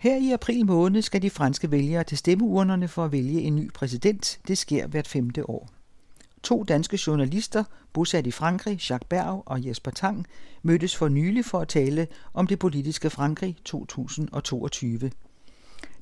Her 0.00 0.16
i 0.16 0.32
april 0.32 0.66
måned 0.66 1.02
skal 1.02 1.22
de 1.22 1.30
franske 1.30 1.70
vælgere 1.70 2.04
til 2.04 2.18
stemmeurnerne 2.18 2.88
for 2.88 3.04
at 3.04 3.12
vælge 3.12 3.40
en 3.40 3.56
ny 3.56 3.72
præsident. 3.72 4.40
Det 4.48 4.58
sker 4.58 4.86
hvert 4.86 5.08
femte 5.08 5.50
år. 5.50 5.68
To 6.42 6.64
danske 6.64 6.98
journalister, 7.06 7.64
bosat 7.92 8.26
i 8.26 8.30
Frankrig, 8.30 8.72
Jacques 8.90 9.08
Berg 9.08 9.42
og 9.46 9.66
Jesper 9.66 9.90
Tang, 9.90 10.26
mødtes 10.62 10.96
for 10.96 11.08
nylig 11.08 11.44
for 11.44 11.58
at 11.58 11.68
tale 11.68 12.06
om 12.34 12.46
det 12.46 12.58
politiske 12.58 13.10
Frankrig 13.10 13.56
2022. 13.64 15.10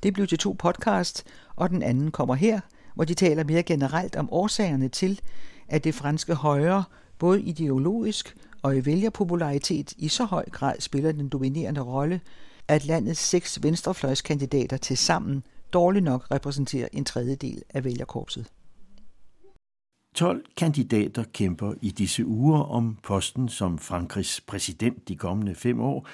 Det 0.02 0.14
blev 0.14 0.26
til 0.26 0.38
to 0.38 0.52
podcasts, 0.58 1.24
og 1.56 1.70
den 1.70 1.82
anden 1.82 2.10
kommer 2.10 2.34
her, 2.34 2.60
hvor 2.94 3.04
de 3.04 3.14
taler 3.14 3.44
mere 3.44 3.62
generelt 3.62 4.16
om 4.16 4.32
årsagerne 4.32 4.88
til, 4.88 5.20
at 5.68 5.84
det 5.84 5.94
franske 5.94 6.34
højre, 6.34 6.84
både 7.18 7.42
ideologisk 7.42 8.36
og 8.62 8.76
i 8.76 8.86
vælgerpopularitet, 8.86 9.92
i 9.96 10.08
så 10.08 10.24
høj 10.24 10.44
grad 10.50 10.74
spiller 10.78 11.12
den 11.12 11.28
dominerende 11.28 11.80
rolle, 11.80 12.20
at 12.68 12.84
landets 12.84 13.20
seks 13.20 13.62
venstrefløjskandidater 13.62 14.76
til 14.76 14.96
sammen 14.96 15.42
dårligt 15.72 16.04
nok 16.04 16.26
repræsenterer 16.30 16.88
en 16.92 17.04
tredjedel 17.04 17.62
af 17.74 17.84
vælgerkorpset. 17.84 18.46
12 20.14 20.44
kandidater 20.56 21.24
kæmper 21.32 21.74
i 21.82 21.90
disse 21.90 22.26
uger 22.26 22.60
om 22.60 22.98
posten 23.02 23.48
som 23.48 23.78
Frankrigs 23.78 24.40
præsident 24.40 25.08
de 25.08 25.16
kommende 25.16 25.54
fem 25.54 25.80
år, 25.80 26.06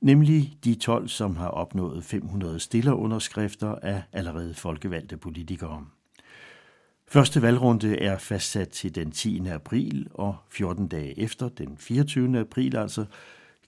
nemlig 0.00 0.58
de 0.64 0.74
12, 0.74 1.08
som 1.08 1.36
har 1.36 1.48
opnået 1.48 2.04
500 2.04 2.60
stillerunderskrifter 2.60 3.74
af 3.74 4.02
allerede 4.12 4.54
folkevalgte 4.54 5.16
politikere. 5.16 5.86
Første 7.08 7.42
valgrunde 7.42 7.98
er 7.98 8.18
fastsat 8.18 8.68
til 8.68 8.94
den 8.94 9.10
10. 9.10 9.48
april, 9.48 10.08
og 10.14 10.36
14 10.50 10.88
dage 10.88 11.18
efter, 11.18 11.48
den 11.48 11.76
24. 11.78 12.40
april 12.40 12.76
altså, 12.76 13.04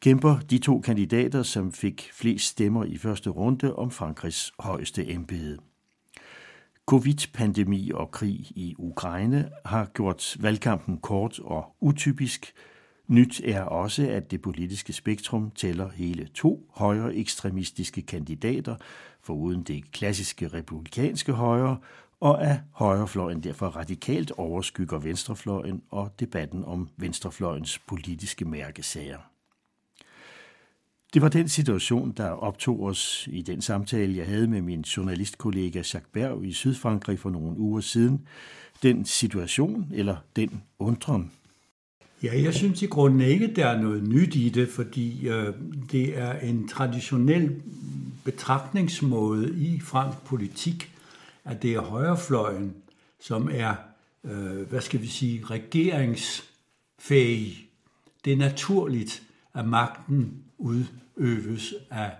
kæmper 0.00 0.38
de 0.50 0.58
to 0.58 0.80
kandidater, 0.80 1.42
som 1.42 1.72
fik 1.72 2.10
flest 2.12 2.46
stemmer 2.46 2.84
i 2.84 2.96
første 2.96 3.30
runde 3.30 3.76
om 3.76 3.90
Frankrigs 3.90 4.52
højeste 4.58 5.10
embede. 5.10 5.58
Covid-pandemi 6.86 7.90
og 7.94 8.10
krig 8.10 8.40
i 8.40 8.74
Ukraine 8.78 9.50
har 9.64 9.84
gjort 9.84 10.36
valgkampen 10.40 10.98
kort 10.98 11.38
og 11.38 11.76
utypisk. 11.80 12.52
Nyt 13.06 13.40
er 13.44 13.62
også, 13.62 14.08
at 14.08 14.30
det 14.30 14.42
politiske 14.42 14.92
spektrum 14.92 15.50
tæller 15.50 15.88
hele 15.88 16.28
to 16.34 16.70
højre 16.74 17.14
ekstremistiske 17.14 18.02
kandidater, 18.02 18.76
foruden 19.20 19.62
det 19.62 19.92
klassiske 19.92 20.48
republikanske 20.48 21.32
højre, 21.32 21.78
og 22.20 22.42
at 22.42 22.60
højrefløjen 22.72 23.42
derfor 23.42 23.66
radikalt 23.66 24.30
overskygger 24.30 24.98
venstrefløjen 24.98 25.82
og 25.90 26.20
debatten 26.20 26.64
om 26.64 26.88
venstrefløjens 26.96 27.78
politiske 27.78 28.44
mærkesager. 28.44 29.37
Det 31.14 31.22
var 31.22 31.28
den 31.28 31.48
situation, 31.48 32.12
der 32.12 32.30
optog 32.30 32.82
os 32.82 33.28
i 33.32 33.42
den 33.42 33.62
samtale, 33.62 34.16
jeg 34.16 34.26
havde 34.26 34.46
med 34.46 34.62
min 34.62 34.80
journalistkollega 34.80 35.78
Jacques 35.78 36.08
Berg 36.12 36.44
i 36.44 36.52
Sydfrankrig 36.52 37.18
for 37.18 37.30
nogle 37.30 37.58
uger 37.58 37.80
siden. 37.80 38.26
Den 38.82 39.04
situation, 39.04 39.86
eller 39.94 40.16
den 40.36 40.62
undren. 40.78 41.30
Ja, 42.22 42.42
jeg 42.42 42.54
synes 42.54 42.82
i 42.82 42.86
grunden 42.86 43.20
ikke, 43.20 43.54
der 43.56 43.66
er 43.66 43.82
noget 43.82 44.08
nyt 44.08 44.34
i 44.34 44.48
det, 44.48 44.68
fordi 44.68 45.28
øh, 45.28 45.54
det 45.92 46.18
er 46.18 46.38
en 46.38 46.68
traditionel 46.68 47.62
betragtningsmåde 48.24 49.58
i 49.58 49.80
fransk 49.80 50.18
politik, 50.24 50.92
at 51.44 51.62
det 51.62 51.74
er 51.74 51.80
højrefløjen, 51.80 52.74
som 53.20 53.50
er, 53.52 53.74
øh, 54.24 54.68
hvad 54.68 54.80
skal 54.80 55.02
vi 55.02 55.06
sige, 55.06 55.44
regeringsfæg. 55.44 56.48
Det 58.24 58.32
er 58.32 58.36
naturligt, 58.36 59.22
at 59.54 59.68
magten 59.68 60.42
udøves 60.58 61.74
af 61.90 62.10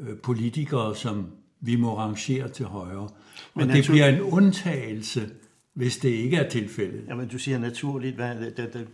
øh, 0.00 0.16
politikere, 0.18 0.96
som 0.96 1.26
vi 1.60 1.76
må 1.76 1.98
rangere 1.98 2.48
til 2.48 2.66
højre. 2.66 3.08
Men 3.54 3.70
og 3.70 3.76
det 3.76 3.86
bliver 3.86 4.06
en 4.06 4.20
undtagelse, 4.20 5.30
hvis 5.74 5.96
det 5.96 6.08
ikke 6.08 6.36
er 6.36 6.48
tilfældet. 6.48 7.04
Jamen, 7.08 7.28
du 7.28 7.38
siger 7.38 7.58
naturligt. 7.58 8.16
Hvad, 8.16 8.34
det, 8.34 8.56
det, 8.56 8.72
det, 8.72 8.86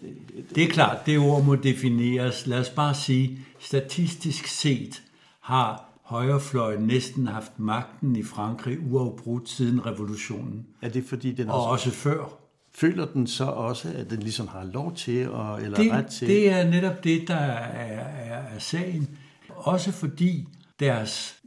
det 0.55 0.65
er 0.65 0.69
klart, 0.69 1.07
det 1.07 1.19
ord 1.19 1.45
må 1.45 1.55
defineres. 1.55 2.47
Lad 2.47 2.61
os 2.61 2.71
bare 2.71 2.95
sige, 2.95 3.39
statistisk 3.59 4.47
set 4.47 5.03
har 5.41 5.85
højrefløjen 6.03 6.81
næsten 6.81 7.27
haft 7.27 7.59
magten 7.59 8.17
i 8.17 8.23
Frankrig 8.23 8.79
uafbrudt 8.91 9.49
siden 9.49 9.87
revolutionen. 9.87 10.67
Er 10.83 10.89
det 10.89 11.05
fordi 11.05 11.33
den 11.33 11.49
også... 11.49 11.59
Og 11.59 11.71
også 11.71 11.91
før. 11.91 12.38
Føler 12.79 13.07
den 13.07 13.27
så 13.27 13.45
også, 13.45 13.93
at 13.97 14.11
den 14.11 14.21
ligesom 14.21 14.49
har 14.49 14.65
lov 14.65 14.95
til, 14.95 15.19
at, 15.19 15.63
eller 15.63 15.77
det, 15.77 15.93
ret 15.93 16.07
til? 16.07 16.29
Det 16.29 16.51
er 16.51 16.71
netop 16.71 17.05
det, 17.05 17.29
der 17.29 17.35
er, 17.35 17.99
er, 17.99 18.55
er 18.55 18.59
sagen. 18.59 19.09
Også 19.49 19.93
fordi 19.93 20.49
deres 20.81 21.39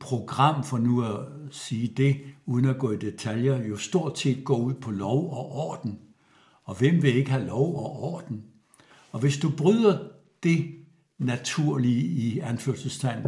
program, 0.00 0.64
for 0.64 0.78
nu 0.78 1.04
at 1.04 1.20
sige 1.50 1.88
det, 1.88 2.16
uden 2.46 2.64
at 2.64 2.78
gå 2.78 2.90
i 2.92 2.96
detaljer, 2.96 3.64
jo 3.64 3.76
stort 3.76 4.18
set 4.18 4.44
går 4.44 4.56
ud 4.56 4.74
på 4.74 4.90
lov 4.90 5.30
og 5.30 5.52
orden. 5.52 5.98
Og 6.64 6.74
hvem 6.74 7.02
vil 7.02 7.16
ikke 7.16 7.30
have 7.30 7.46
lov 7.46 7.76
og 7.76 8.02
orden? 8.02 8.44
Og 9.12 9.20
hvis 9.20 9.38
du 9.38 9.50
bryder 9.50 9.98
det 10.42 10.74
naturlige 11.18 12.04
i 12.04 12.38
anførselstegn 12.38 13.26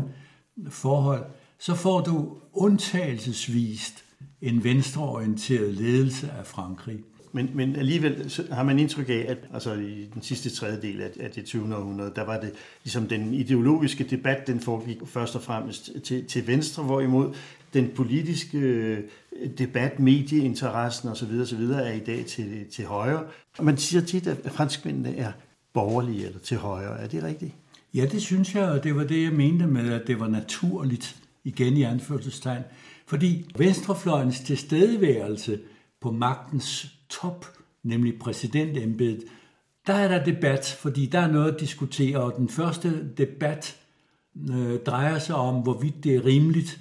forhold, 0.69 1.25
så 1.59 1.75
får 1.75 2.01
du 2.01 2.37
undtagelsesvist 2.53 4.05
en 4.41 4.65
venstreorienteret 4.65 5.75
ledelse 5.75 6.31
af 6.31 6.47
Frankrig. 6.47 6.99
Men, 7.37 7.51
men 7.55 7.77
alligevel 7.77 8.33
har 8.51 8.63
man 8.63 8.79
indtryk 8.79 9.09
af, 9.09 9.25
at 9.29 9.39
altså, 9.55 9.73
i 9.75 10.09
den 10.15 10.23
sidste 10.23 10.51
tredjedel 10.51 11.01
af, 11.01 11.11
af 11.21 11.31
det 11.31 11.45
20. 11.45 11.77
århundrede, 11.77 12.13
der 12.17 12.25
var 12.25 12.41
det 12.41 12.53
ligesom 12.85 13.09
den 13.09 13.35
ideologiske 13.35 14.05
debat, 14.05 14.47
den 14.47 14.61
foregik 14.61 14.99
først 15.07 15.37
og 15.37 15.43
fremmest 15.43 15.91
til, 16.05 16.25
til 16.25 16.47
venstre, 16.47 16.83
hvorimod 16.83 17.35
den 17.75 17.91
politiske 17.97 18.59
øh, 18.59 18.99
debat, 19.59 20.01
medieinteressen 20.01 21.09
osv. 21.09 21.41
osv. 21.41 21.63
er 21.63 21.93
i 21.93 21.99
dag 21.99 22.27
til, 22.27 22.67
til 22.71 22.85
højre. 22.85 23.25
Og 23.59 23.65
man 23.65 23.77
siger 23.77 24.03
tit, 24.03 24.27
at 24.27 24.39
franskmændene 24.53 25.17
er 25.17 25.33
borgerlige 25.73 26.27
eller 26.27 26.39
til 26.39 26.57
højre. 26.57 27.01
Er 27.01 27.07
det 27.07 27.23
rigtigt? 27.23 27.53
Ja, 27.95 28.07
det 28.07 28.23
synes 28.23 28.55
jeg, 28.55 28.65
og 28.65 28.85
det 28.85 28.97
var 28.97 29.05
det, 29.05 29.23
jeg 29.23 29.33
mente 29.33 29.67
med, 29.67 29.93
at 29.93 30.07
det 30.07 30.21
var 30.21 30.29
naturligt, 30.29 31.17
igen 31.45 31.77
i 31.77 31.83
anførselstegn. 31.83 32.63
Fordi 33.07 33.45
venstrefløjens 33.59 34.41
tilstedeværelse 34.41 35.59
på 36.07 36.13
magtens 36.13 36.87
top, 37.09 37.47
nemlig 37.83 38.19
præsidentembedet, 38.19 39.25
der 39.87 39.93
er 39.93 40.09
der 40.09 40.25
debat, 40.25 40.77
fordi 40.81 41.07
der 41.07 41.19
er 41.19 41.33
noget 41.33 41.53
at 41.53 41.61
diskutere, 41.61 42.21
og 42.21 42.37
den 42.37 42.49
første 42.49 43.15
debat 43.15 43.77
øh, 44.51 44.81
drejer 44.87 45.19
sig 45.19 45.35
om, 45.35 45.63
hvorvidt 45.63 46.05
det 46.05 46.17
er 46.17 46.25
rimeligt, 46.25 46.81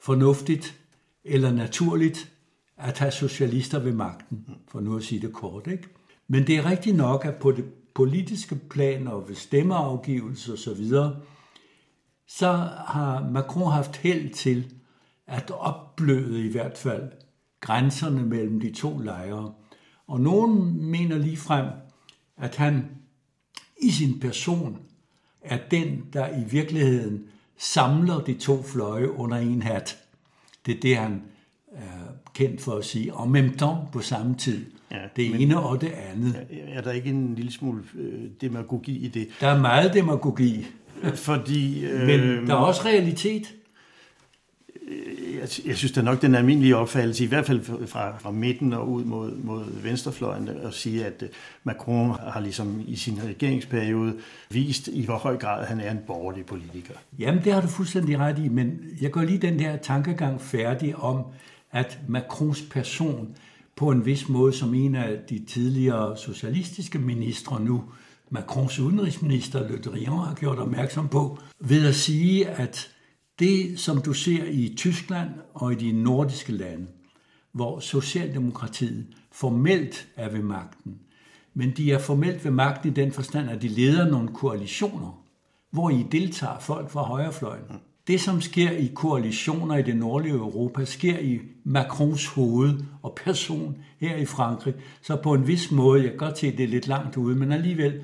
fornuftigt 0.00 0.80
eller 1.24 1.52
naturligt 1.52 2.32
at 2.76 2.98
have 2.98 3.10
socialister 3.10 3.78
ved 3.78 3.92
magten, 3.92 4.46
for 4.68 4.80
nu 4.80 4.96
at 4.96 5.02
sige 5.02 5.20
det 5.20 5.32
kort. 5.32 5.66
Ikke? 5.66 5.88
Men 6.28 6.46
det 6.46 6.56
er 6.56 6.70
rigtigt 6.70 6.96
nok, 6.96 7.24
at 7.24 7.34
på 7.34 7.52
det 7.52 7.64
politiske 7.94 8.54
plan 8.54 9.06
og 9.06 9.28
ved 9.28 9.36
stemmeafgivelse 9.36 10.52
osv., 10.52 10.84
så 12.26 12.52
har 12.86 13.28
Macron 13.30 13.72
haft 13.72 13.96
held 13.96 14.34
til 14.34 14.72
at 15.26 15.50
opbløde 15.50 16.46
i 16.46 16.52
hvert 16.52 16.78
fald 16.78 17.12
grænserne 17.60 18.22
mellem 18.22 18.60
de 18.60 18.70
to 18.70 18.98
lejre. 18.98 19.52
Og 20.06 20.20
nogen 20.20 20.84
mener 20.90 21.18
lige 21.18 21.36
frem, 21.36 21.66
at 22.36 22.56
han 22.56 22.84
i 23.82 23.90
sin 23.90 24.20
person 24.20 24.78
er 25.40 25.58
den, 25.70 26.04
der 26.12 26.28
i 26.28 26.44
virkeligheden 26.50 27.24
samler 27.58 28.20
de 28.20 28.34
to 28.34 28.62
fløje 28.62 29.12
under 29.12 29.36
en 29.36 29.62
hat. 29.62 29.98
Det 30.66 30.76
er 30.76 30.80
det, 30.80 30.96
han 30.96 31.22
er 31.72 32.12
kendt 32.34 32.60
for 32.60 32.72
at 32.72 32.84
sige, 32.84 33.14
og 33.14 33.38
même 33.38 33.56
temps 33.56 33.92
på 33.92 34.00
samme 34.00 34.34
tid. 34.34 34.66
Ja, 34.90 35.00
det 35.16 35.30
men, 35.30 35.40
ene 35.40 35.60
og 35.60 35.80
det 35.80 35.92
andet. 36.10 36.46
Er 36.50 36.80
der 36.80 36.92
ikke 36.92 37.10
en 37.10 37.34
lille 37.34 37.52
smule 37.52 37.82
øh, 37.94 38.30
demagogi 38.40 38.98
i 38.98 39.08
det? 39.08 39.28
Der 39.40 39.48
er 39.48 39.60
meget 39.60 39.94
demagogi. 39.94 40.66
Fordi, 41.14 41.84
øh, 41.84 42.06
men 42.06 42.46
der 42.46 42.54
er 42.54 42.58
også 42.58 42.84
realitet. 42.84 43.54
Øh, 44.90 45.34
jeg, 45.34 45.48
jeg 45.66 45.76
synes 45.76 45.92
da 45.92 46.02
nok, 46.02 46.22
den 46.22 46.34
almindelige 46.34 46.76
opfattelse, 46.76 47.24
i 47.24 47.26
hvert 47.26 47.46
fald 47.46 47.86
fra, 47.86 48.18
fra 48.18 48.30
midten 48.30 48.72
og 48.72 48.90
ud 48.90 49.04
mod, 49.04 49.36
mod 49.36 49.82
venstrefløjen, 49.82 50.48
at 50.48 50.74
sige, 50.74 51.06
at 51.06 51.22
øh, 51.22 51.28
Macron 51.64 52.16
har 52.32 52.40
ligesom 52.40 52.80
i 52.86 52.96
sin 52.96 53.18
regeringsperiode 53.24 54.14
vist, 54.50 54.88
i 54.88 55.04
hvor 55.04 55.16
høj 55.16 55.36
grad 55.36 55.66
han 55.66 55.80
er 55.80 55.90
en 55.90 56.00
borgerlig 56.06 56.46
politiker. 56.46 56.94
Jamen, 57.18 57.44
det 57.44 57.52
har 57.52 57.60
du 57.60 57.68
fuldstændig 57.68 58.18
ret 58.18 58.38
i, 58.38 58.48
men 58.48 58.80
jeg 59.00 59.10
går 59.10 59.22
lige 59.22 59.38
den 59.38 59.58
der 59.58 59.76
tankegang 59.76 60.40
færdig 60.40 60.96
om, 60.96 61.24
at 61.72 61.98
Macrons 62.08 62.62
person 62.70 63.28
på 63.76 63.90
en 63.90 64.06
vis 64.06 64.28
måde 64.28 64.52
som 64.52 64.74
en 64.74 64.94
af 64.94 65.18
de 65.30 65.44
tidligere 65.48 66.16
socialistiske 66.16 66.98
ministre 66.98 67.60
nu, 67.60 67.84
Macrons 68.30 68.78
udenrigsminister 68.78 69.68
Le 69.68 69.78
Drian 69.78 70.12
har 70.12 70.34
gjort 70.34 70.58
opmærksom 70.58 71.08
på, 71.08 71.38
ved 71.60 71.86
at 71.86 71.94
sige, 71.94 72.48
at 72.48 72.90
det, 73.38 73.78
som 73.78 74.00
du 74.00 74.12
ser 74.12 74.44
i 74.44 74.74
Tyskland 74.76 75.30
og 75.54 75.72
i 75.72 75.74
de 75.74 75.92
nordiske 75.92 76.52
lande, 76.52 76.86
hvor 77.52 77.80
Socialdemokratiet 77.80 79.06
formelt 79.32 80.08
er 80.16 80.28
ved 80.30 80.42
magten, 80.42 80.98
men 81.54 81.70
de 81.70 81.92
er 81.92 81.98
formelt 81.98 82.44
ved 82.44 82.52
magten 82.52 82.90
i 82.90 82.94
den 82.94 83.12
forstand, 83.12 83.50
at 83.50 83.62
de 83.62 83.68
leder 83.68 84.10
nogle 84.10 84.28
koalitioner, 84.28 85.24
hvor 85.70 85.90
I 85.90 86.06
deltager 86.12 86.58
folk 86.58 86.90
fra 86.90 87.02
højrefløjen. 87.02 87.64
det, 88.06 88.20
som 88.20 88.40
sker 88.40 88.70
i 88.70 88.92
koalitioner 88.94 89.76
i 89.76 89.82
det 89.82 89.96
nordlige 89.96 90.34
Europa, 90.34 90.84
sker 90.84 91.18
i 91.18 91.40
Macrons 91.64 92.26
hoved 92.26 92.80
og 93.02 93.18
person 93.24 93.76
her 94.00 94.16
i 94.16 94.24
Frankrig. 94.24 94.74
Så 95.02 95.16
på 95.16 95.34
en 95.34 95.46
vis 95.46 95.70
måde, 95.70 96.02
jeg 96.02 96.10
kan 96.10 96.18
godt 96.18 96.38
se, 96.38 96.46
at 96.46 96.58
det 96.58 96.64
er 96.64 96.68
lidt 96.68 96.86
langt 96.86 97.16
ude, 97.16 97.36
men 97.36 97.52
alligevel, 97.52 98.00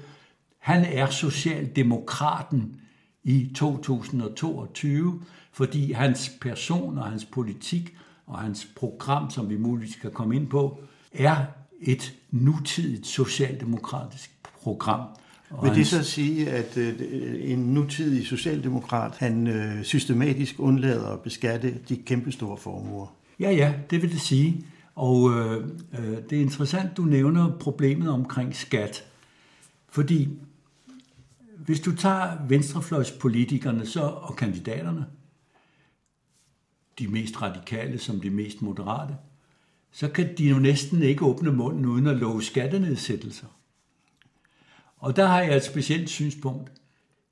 han 0.59 0.85
er 0.85 1.11
socialdemokraten 1.11 2.81
i 3.25 3.51
2022, 3.55 5.21
fordi 5.53 5.93
hans 5.93 6.33
person 6.41 6.99
og 6.99 7.05
hans 7.05 7.25
politik 7.25 7.97
og 8.27 8.39
hans 8.39 8.69
program, 8.77 9.31
som 9.31 9.51
vi 9.51 9.57
muligvis 9.57 9.97
kan 9.97 10.11
komme 10.11 10.37
ind 10.37 10.47
på, 10.47 10.81
er 11.13 11.37
et 11.81 12.15
nutidigt 12.31 13.07
socialdemokratisk 13.07 14.31
program. 14.63 15.01
Og 15.51 15.65
Vil 15.65 15.75
det 15.75 15.87
så 15.87 16.03
sige, 16.03 16.51
at 16.51 16.77
øh, 16.77 16.95
en 17.41 17.59
nutidig 17.59 18.27
socialdemokrat, 18.27 19.13
han 19.17 19.47
øh, 19.47 19.83
systematisk 19.83 20.55
undlader 20.59 21.09
at 21.09 21.21
beskatte 21.21 21.75
de 21.89 21.97
kæmpestore 21.97 22.57
formuer? 22.57 23.07
Ja, 23.41 23.51
ja, 23.51 23.75
det 23.91 24.03
vil 24.03 24.13
det 24.13 24.21
sige. 24.21 24.65
Og 24.95 25.31
øh, 25.31 25.65
øh, 25.99 26.17
det 26.31 26.39
er 26.39 26.43
interessant, 26.43 26.97
du 26.97 27.03
nævner 27.03 27.57
problemet 27.61 28.09
omkring 28.09 28.57
skat. 28.57 29.05
Fordi 29.89 30.29
hvis 31.59 31.81
du 31.81 31.97
tager 31.97 32.47
venstrefløjspolitikerne 32.49 33.87
så, 33.87 34.01
og 34.01 34.37
kandidaterne, 34.37 35.07
de 36.99 37.09
mest 37.09 37.43
radikale 37.43 37.99
som 37.99 38.21
de 38.21 38.31
mest 38.31 38.63
moderate, 38.63 39.17
så 39.93 40.09
kan 40.09 40.39
de 40.39 40.49
jo 40.49 40.59
næsten 40.59 41.03
ikke 41.03 41.25
åbne 41.25 41.53
munden 41.53 41.87
uden 41.87 42.07
at 42.07 42.17
love 42.17 42.43
skattenedsættelser. 42.43 43.47
Og 44.97 45.17
der 45.17 45.27
har 45.27 45.41
jeg 45.41 45.57
et 45.57 45.65
specielt 45.65 46.11
synspunkt. 46.11 46.73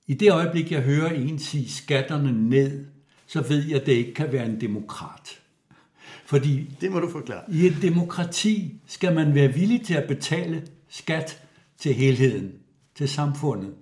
I 0.07 0.15
det 0.15 0.33
øjeblik, 0.33 0.73
jeg 0.73 0.83
hører 0.83 1.13
en 1.13 1.39
sige 1.39 1.71
skatterne 1.71 2.49
ned, 2.49 2.87
så 3.27 3.43
ved 3.43 3.65
jeg, 3.65 3.81
at 3.81 3.87
det 3.87 3.93
ikke 3.93 4.15
kan 4.15 4.33
være 4.33 4.47
en 4.47 4.61
demokrat. 4.61 5.41
Fordi 6.25 6.77
det 6.81 6.93
må 6.93 7.01
du 7.01 7.11
forklare. 7.11 7.43
i 7.49 7.67
et 7.67 7.77
demokrati 7.83 8.81
skal 8.87 9.15
man 9.15 9.35
være 9.35 9.53
villig 9.53 9.87
til 9.87 9.95
at 9.95 10.09
betale 10.09 10.67
skat 10.89 11.43
til 11.79 11.95
helheden, 11.95 12.53
til 12.95 13.09
samfundet. 13.09 13.75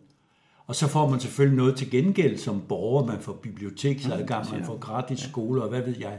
Og 0.70 0.76
så 0.76 0.88
får 0.88 1.08
man 1.08 1.20
selvfølgelig 1.20 1.56
noget 1.56 1.76
til 1.76 1.90
gengæld 1.90 2.38
som 2.38 2.62
borger. 2.68 3.06
Man 3.06 3.20
får 3.20 3.32
biblioteksadgang, 3.32 4.50
man 4.50 4.64
får 4.64 4.78
gratis 4.78 5.20
skole 5.20 5.62
og 5.62 5.68
hvad 5.68 5.82
ved 5.82 5.94
jeg. 5.98 6.18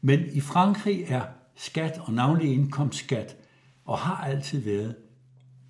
Men 0.00 0.20
i 0.32 0.40
Frankrig 0.40 1.04
er 1.08 1.22
skat 1.56 2.00
og 2.04 2.12
navnlig 2.12 2.52
indkomstskat, 2.52 3.36
og 3.84 3.98
har 3.98 4.24
altid 4.24 4.60
været, 4.60 4.94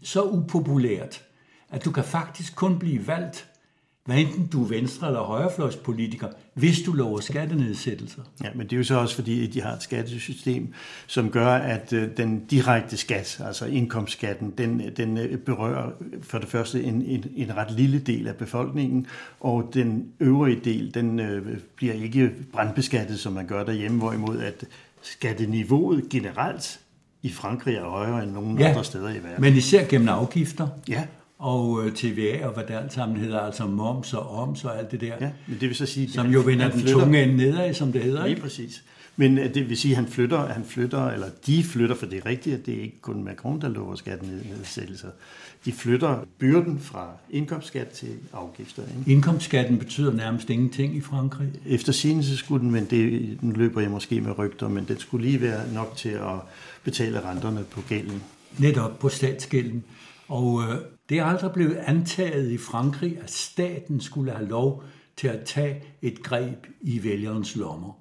så 0.02 0.22
upopulært, 0.22 1.22
at 1.70 1.84
du 1.84 1.90
kan 1.90 2.04
faktisk 2.04 2.56
kun 2.56 2.78
blive 2.78 3.06
valgt, 3.06 3.50
hvad 4.04 4.16
enten 4.18 4.46
du 4.46 4.64
er 4.64 4.68
venstre- 4.68 5.06
eller 5.06 5.20
højrefløjspolitiker, 5.20 6.28
hvis 6.54 6.80
du 6.82 6.92
lover 6.92 7.20
skattenedsættelser. 7.20 8.22
Ja, 8.44 8.48
men 8.54 8.66
det 8.66 8.72
er 8.72 8.76
jo 8.76 8.84
så 8.84 8.98
også 8.98 9.14
fordi, 9.14 9.48
at 9.48 9.54
de 9.54 9.62
har 9.62 9.72
et 9.72 9.82
skattesystem, 9.82 10.72
som 11.06 11.30
gør, 11.30 11.48
at 11.48 11.92
øh, 11.92 12.08
den 12.16 12.44
direkte 12.44 12.96
skat, 12.96 13.40
altså 13.46 13.66
indkomstskatten, 13.66 14.50
den, 14.58 14.82
den 14.96 15.18
øh, 15.18 15.38
berører 15.38 15.90
for 16.22 16.38
det 16.38 16.48
første 16.48 16.82
en, 16.82 17.02
en, 17.02 17.24
en 17.36 17.56
ret 17.56 17.70
lille 17.70 17.98
del 17.98 18.28
af 18.28 18.36
befolkningen, 18.36 19.06
og 19.40 19.70
den 19.74 20.08
øvrige 20.20 20.60
del, 20.64 20.94
den 20.94 21.20
øh, 21.20 21.58
bliver 21.76 21.94
ikke 21.94 22.30
brandbeskattet, 22.52 23.20
som 23.20 23.32
man 23.32 23.46
gør 23.46 23.64
derhjemme, 23.64 23.98
hvorimod 23.98 24.38
at 24.38 24.64
skatteniveauet 25.02 26.08
generelt 26.08 26.80
i 27.22 27.32
Frankrig 27.32 27.74
er 27.74 27.84
højere 27.84 28.22
end 28.22 28.32
nogen 28.32 28.58
ja, 28.58 28.68
andre 28.68 28.84
steder 28.84 29.08
i 29.08 29.14
verden. 29.22 29.40
men 29.40 29.54
især 29.54 29.88
gennem 29.88 30.08
afgifter. 30.08 30.68
Ja. 30.88 31.04
Og 31.38 31.86
øh, 31.86 31.92
TVA 31.92 32.46
og 32.46 32.54
hvad 32.54 32.64
det 32.64 32.74
alt 32.74 32.92
sammen 32.92 33.16
hedder, 33.16 33.40
altså 33.40 33.66
moms 33.66 34.14
og 34.14 34.42
oms 34.42 34.64
og 34.64 34.78
alt 34.78 34.90
det 34.90 35.00
der. 35.00 35.14
Ja, 35.20 35.30
men 35.46 35.60
det 35.60 35.68
vil 35.68 35.76
så 35.76 35.86
sige... 35.86 36.10
Som 36.10 36.26
jo 36.26 36.40
vender 36.40 36.70
den 36.70 36.86
tunge 36.86 37.22
ende 37.22 37.36
nedad, 37.36 37.74
som 37.74 37.92
det 37.92 38.02
hedder. 38.02 38.26
Lige 38.26 38.40
præcis. 38.40 38.84
Men 39.16 39.38
øh, 39.38 39.54
det 39.54 39.68
vil 39.68 39.76
sige, 39.76 39.92
at 39.92 39.96
han 39.96 40.06
flytter, 40.06 40.46
han 40.46 40.64
flytter, 40.64 41.10
eller 41.10 41.26
de 41.46 41.64
flytter, 41.64 41.96
for 41.96 42.06
det 42.06 42.18
er 42.18 42.26
rigtigt, 42.26 42.56
at 42.56 42.66
det 42.66 42.78
er 42.78 42.82
ikke 42.82 43.00
kun 43.00 43.24
Macron, 43.24 43.60
der 43.60 43.68
lover 43.68 43.94
skattenedsættelser. 43.94 45.08
De 45.64 45.72
flytter 45.72 46.24
byrden 46.38 46.80
fra 46.80 47.08
indkomstskat 47.30 47.88
til 47.88 48.08
afgifter. 48.32 48.82
Ikke? 48.82 49.12
Indkomstskatten 49.12 49.78
betyder 49.78 50.12
nærmest 50.12 50.50
ingenting 50.50 50.96
i 50.96 51.00
Frankrig. 51.00 51.48
Efter 51.66 51.92
så 52.22 52.36
skulle 52.36 52.62
den, 52.62 52.70
men 52.70 52.84
det, 52.84 53.38
nu 53.42 53.50
løber 53.50 53.80
jeg 53.80 53.90
måske 53.90 54.20
med 54.20 54.38
rygter, 54.38 54.68
men 54.68 54.84
det 54.84 55.00
skulle 55.00 55.26
lige 55.26 55.40
være 55.40 55.72
nok 55.72 55.96
til 55.96 56.08
at 56.08 56.38
betale 56.84 57.20
renterne 57.20 57.64
på 57.70 57.80
gælden. 57.88 58.22
Netop 58.58 58.98
på 58.98 59.08
statsgælden. 59.08 59.84
Og 60.28 60.62
øh, 60.62 60.76
det 61.08 61.18
er 61.18 61.24
aldrig 61.24 61.52
blevet 61.52 61.76
antaget 61.76 62.50
i 62.50 62.58
Frankrig, 62.58 63.18
at 63.22 63.30
staten 63.30 64.00
skulle 64.00 64.32
have 64.32 64.48
lov 64.48 64.84
til 65.16 65.28
at 65.28 65.44
tage 65.44 65.82
et 66.02 66.22
greb 66.22 66.66
i 66.80 67.04
vælgerens 67.04 67.56
lommer. 67.56 67.92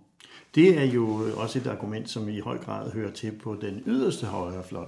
Det 0.55 0.77
er 0.79 0.83
jo 0.83 1.31
også 1.37 1.59
et 1.59 1.67
argument, 1.67 2.09
som 2.09 2.29
i 2.29 2.39
høj 2.39 2.57
grad 2.57 2.91
hører 2.91 3.11
til 3.11 3.31
på 3.31 3.57
den 3.61 3.83
yderste 3.87 4.25
højrefløj. 4.25 4.87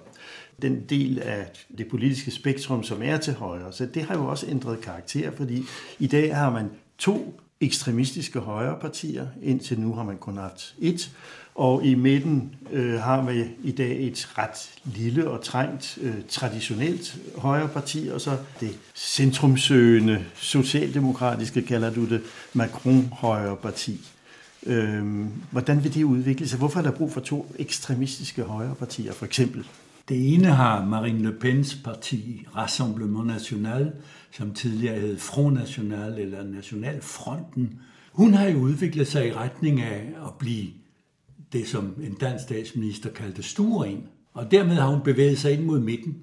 Den 0.62 0.86
del 0.90 1.20
af 1.20 1.66
det 1.78 1.88
politiske 1.88 2.32
spektrum, 2.32 2.84
som 2.84 3.02
er 3.04 3.18
til 3.18 3.34
højre. 3.34 3.74
Så 3.74 3.86
det 3.86 4.04
har 4.04 4.16
jo 4.16 4.26
også 4.26 4.48
ændret 4.50 4.82
karakter, 4.82 5.32
fordi 5.32 5.64
i 6.00 6.08
dag 6.08 6.36
har 6.36 6.52
man 6.52 6.70
to 6.98 7.40
ekstremistiske 7.62 8.40
højrepartier. 8.40 9.28
Indtil 9.42 9.80
nu 9.80 9.94
har 9.94 10.04
man 10.04 10.18
kun 10.18 10.38
haft 10.38 10.76
et. 10.80 11.12
Og 11.56 11.86
i 11.86 11.96
midten 11.96 12.56
øh, 12.72 13.00
har 13.00 13.22
vi 13.22 13.44
i 13.64 13.72
dag 13.72 14.08
et 14.08 14.38
ret 14.38 14.72
lille 14.84 15.30
og 15.30 15.44
trængt 15.44 15.98
øh, 16.02 16.16
traditionelt 16.30 17.18
højreparti, 17.38 18.08
og 18.08 18.22
så 18.22 18.38
det 18.60 18.78
centrumsøgende 18.96 20.26
socialdemokratiske, 20.36 21.62
kalder 21.62 21.94
du 21.94 22.06
det, 22.06 22.22
Macron-højreparti. 22.54 24.08
Øh, 24.66 25.26
hvordan 25.52 25.84
vil 25.84 25.94
det 25.94 26.04
udvikle 26.04 26.48
sig? 26.48 26.60
Hvorfor 26.60 26.80
er 26.80 26.84
der 26.84 26.92
brug 26.92 27.14
for 27.14 27.22
to 27.22 27.56
ekstremistiske 27.60 28.44
højrepartier, 28.44 29.14
for 29.14 29.26
eksempel? 29.26 29.66
Det 30.10 30.34
ene 30.34 30.48
har 30.48 30.86
Marine 30.86 31.24
Le 31.24 31.32
Pens 31.40 31.76
parti 31.84 32.48
Rassemblement 32.56 33.28
National, 33.28 33.94
som 34.32 34.54
tidligere 34.54 35.00
hed 35.00 35.18
Front 35.18 35.54
National 35.54 36.20
eller 36.20 36.44
Nationalfronten. 36.44 37.80
Hun 38.12 38.34
har 38.34 38.48
jo 38.48 38.58
udviklet 38.58 39.08
sig 39.08 39.28
i 39.28 39.34
retning 39.34 39.82
af 39.82 40.14
at 40.26 40.34
blive 40.40 40.68
det, 41.54 41.68
som 41.68 41.94
en 42.04 42.14
dansk 42.14 42.44
statsminister 42.44 43.10
kaldte 43.10 43.44
stueren. 43.44 44.08
Og 44.34 44.52
dermed 44.52 44.76
har 44.76 44.88
hun 44.88 45.02
bevæget 45.02 45.38
sig 45.38 45.54
ind 45.54 45.64
mod 45.64 45.80
midten. 45.80 46.18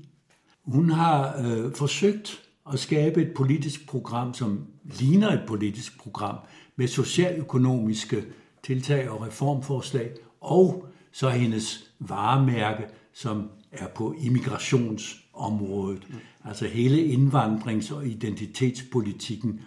Hun 0.65 0.91
har 0.91 1.45
øh, 1.45 1.75
forsøgt 1.75 2.43
at 2.73 2.79
skabe 2.79 3.23
et 3.23 3.35
politisk 3.37 3.89
program, 3.89 4.35
som 4.35 4.67
ligner 4.85 5.29
et 5.29 5.43
politisk 5.49 5.99
program, 5.99 6.37
med 6.77 6.89
socialøkonomiske 6.89 8.25
tiltag 8.63 9.11
og 9.11 9.27
reformforslag, 9.27 10.11
og 10.41 10.89
så 11.13 11.29
hendes 11.29 11.93
varemærke, 11.99 12.85
som 13.13 13.49
er 13.73 13.89
på 13.89 14.15
immigrationsområdet. 14.21 16.07
Mm. 16.09 16.17
Altså 16.45 16.67
hele 16.67 17.15
indvandrings- 17.15 17.95
og 17.95 18.07
identitetspolitikken 18.07 19.61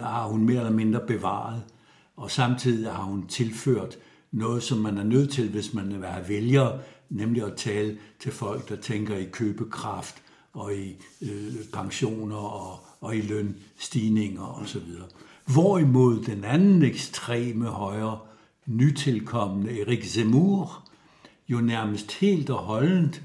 har 0.00 0.26
hun 0.26 0.44
mere 0.44 0.58
eller 0.58 0.72
mindre 0.72 1.00
bevaret, 1.06 1.62
og 2.16 2.30
samtidig 2.30 2.92
har 2.92 3.02
hun 3.02 3.26
tilført 3.26 3.96
noget, 4.32 4.62
som 4.62 4.78
man 4.78 4.98
er 4.98 5.04
nødt 5.04 5.30
til, 5.30 5.48
hvis 5.48 5.74
man 5.74 6.00
vil 6.00 6.08
have 6.08 6.28
vælgere, 6.28 6.80
nemlig 7.10 7.42
at 7.42 7.56
tale 7.56 7.98
til 8.20 8.32
folk, 8.32 8.68
der 8.68 8.76
tænker 8.76 9.16
i 9.16 9.24
købekraft 9.24 10.22
og 10.52 10.74
i 10.74 10.96
øh, 11.22 11.54
pensioner 11.72 12.36
og, 12.36 12.80
og 13.00 13.16
i 13.16 13.20
lønstigninger 13.20 14.62
osv. 14.62 14.82
Hvorimod 15.46 16.24
den 16.24 16.44
anden 16.44 16.82
ekstreme 16.82 17.66
højre, 17.66 18.18
nytilkommende 18.66 19.80
Erik 19.80 20.04
Zemmour, 20.04 20.88
jo 21.48 21.60
nærmest 21.60 22.12
helt 22.12 22.50
og 22.50 22.58
holdent 22.58 23.22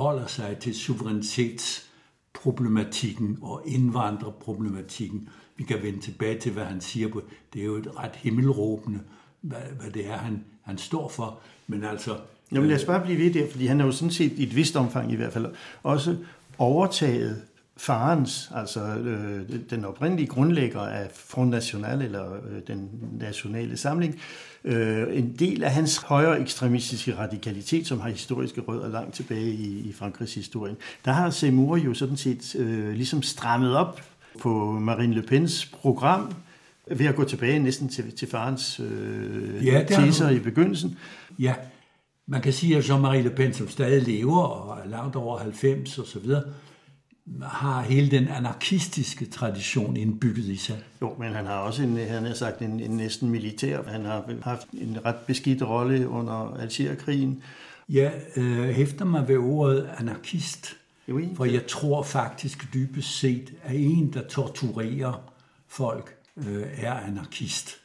holder 0.00 0.26
sig 0.26 0.56
til 0.60 0.74
suverænitetsproblematikken 0.74 3.38
og 3.42 3.62
indvandrerproblematikken. 3.66 5.28
Vi 5.56 5.64
kan 5.64 5.82
vende 5.82 6.00
tilbage 6.00 6.38
til, 6.38 6.52
hvad 6.52 6.64
han 6.64 6.80
siger 6.80 7.08
på. 7.08 7.22
Det 7.52 7.60
er 7.60 7.64
jo 7.66 7.76
et 7.76 7.98
ret 7.98 8.16
himmelråbende, 8.16 9.00
hvad, 9.40 9.60
hvad 9.80 9.90
det 9.90 10.06
er, 10.06 10.16
han, 10.16 10.44
han 10.62 10.78
står 10.78 11.08
for. 11.08 11.38
Men 11.66 11.84
altså... 11.84 12.16
Jamen 12.52 12.68
lad 12.68 12.76
os 12.76 12.84
bare 12.84 13.04
blive 13.04 13.18
ved 13.18 13.32
der, 13.32 13.50
fordi 13.50 13.66
han 13.66 13.80
har 13.80 13.86
jo 13.86 13.92
sådan 13.92 14.12
set 14.12 14.32
i 14.32 14.42
et 14.42 14.56
vist 14.56 14.76
omfang 14.76 15.12
i 15.12 15.16
hvert 15.16 15.32
fald 15.32 15.46
også 15.82 16.16
overtaget 16.58 17.42
farens, 17.80 18.50
altså 18.54 18.80
øh, 18.80 19.40
den 19.70 19.84
oprindelige 19.84 20.26
grundlægger 20.26 20.80
af 20.80 21.10
Front 21.14 21.50
National, 21.50 22.02
eller 22.02 22.32
øh, 22.32 22.60
den 22.66 22.88
nationale 23.20 23.76
samling, 23.76 24.20
øh, 24.64 25.06
en 25.18 25.36
del 25.38 25.64
af 25.64 25.70
hans 25.70 25.96
højere 25.96 26.40
ekstremistiske 26.40 27.18
radikalitet, 27.18 27.86
som 27.86 28.00
har 28.00 28.08
historiske 28.08 28.60
rødder 28.60 28.88
langt 28.88 29.14
tilbage 29.14 29.50
i, 29.50 29.88
i 29.88 29.92
Frankrigs 29.92 30.34
historie. 30.34 30.76
Der 31.04 31.12
har 31.12 31.30
Seymour 31.30 31.76
jo 31.76 31.94
sådan 31.94 32.16
set 32.16 32.56
øh, 32.58 32.92
ligesom 32.92 33.22
strammet 33.22 33.76
op 33.76 34.00
på 34.40 34.72
Marine 34.72 35.14
Le 35.14 35.22
Pens 35.22 35.66
program, 35.66 36.32
ved 36.90 37.06
at 37.06 37.16
gå 37.16 37.24
tilbage 37.24 37.58
næsten 37.58 37.88
til, 37.88 38.16
til 38.16 38.28
farens 38.28 38.80
øh, 38.80 39.66
ja, 39.66 39.84
teser 39.88 40.30
i 40.30 40.38
begyndelsen. 40.38 40.98
Ja, 41.38 41.54
man 42.26 42.42
kan 42.42 42.52
sige, 42.52 42.76
at 42.76 42.84
Jean-Marie 42.84 43.22
Le 43.22 43.30
Pen, 43.30 43.52
som 43.52 43.68
stadig 43.68 44.02
lever 44.02 44.42
og 44.42 44.78
er 44.84 44.88
langt 44.88 45.16
over 45.16 45.38
90 45.38 45.98
og 45.98 46.06
så 46.06 46.18
videre, 46.18 46.42
har 47.42 47.82
hele 47.82 48.10
den 48.10 48.28
anarkistiske 48.28 49.26
tradition 49.26 49.96
indbygget 49.96 50.44
i 50.44 50.56
sig. 50.56 50.78
Jo, 51.02 51.14
men 51.18 51.32
han 51.32 51.46
har 51.46 51.54
også 51.54 51.82
en, 51.82 51.96
han 51.96 52.24
har 52.24 52.34
sagt 52.34 52.62
en, 52.62 52.80
en 52.80 52.90
næsten 52.90 53.30
militær. 53.30 53.82
Han 53.86 54.04
har 54.04 54.24
haft 54.42 54.66
en 54.72 54.98
ret 55.04 55.16
beskidt 55.26 55.62
rolle 55.62 56.08
under 56.08 56.56
Algerkrigen. 56.60 57.42
Jeg 57.88 58.12
øh, 58.36 58.68
hæfter 58.68 59.04
mig 59.04 59.28
ved 59.28 59.36
ordet 59.38 59.90
anarkist, 59.98 60.76
for 61.34 61.44
jeg 61.44 61.66
tror 61.66 62.02
faktisk 62.02 62.74
dybest 62.74 63.18
set, 63.18 63.52
at 63.62 63.76
en, 63.76 64.12
der 64.12 64.22
torturerer 64.28 65.32
folk, 65.68 66.16
øh, 66.36 66.66
er 66.76 66.94
anarkist. 66.94 67.76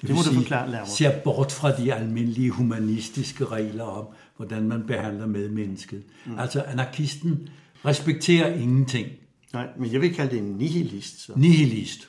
Det, 0.00 0.08
det 0.08 0.16
må 0.16 0.22
sige, 0.22 0.34
du 0.34 0.40
forklare 0.40 0.70
nærmere. 0.70 0.88
Ser 0.88 1.20
bort 1.20 1.52
fra 1.52 1.76
de 1.76 1.94
almindelige 1.94 2.50
humanistiske 2.50 3.44
regler 3.44 3.84
om, 3.84 4.06
hvordan 4.36 4.68
man 4.68 4.86
behandler 4.86 5.26
medmennesket. 5.26 6.02
Mm. 6.26 6.38
Altså 6.38 6.62
anarkisten 6.62 7.48
respekterer 7.86 8.54
ingenting. 8.54 9.08
Nej, 9.52 9.68
men 9.78 9.92
jeg 9.92 10.00
vil 10.00 10.14
kalde 10.14 10.30
det 10.30 10.38
en 10.38 10.52
nihilist. 10.52 11.20
Så. 11.20 11.32
Nihilist. 11.36 12.08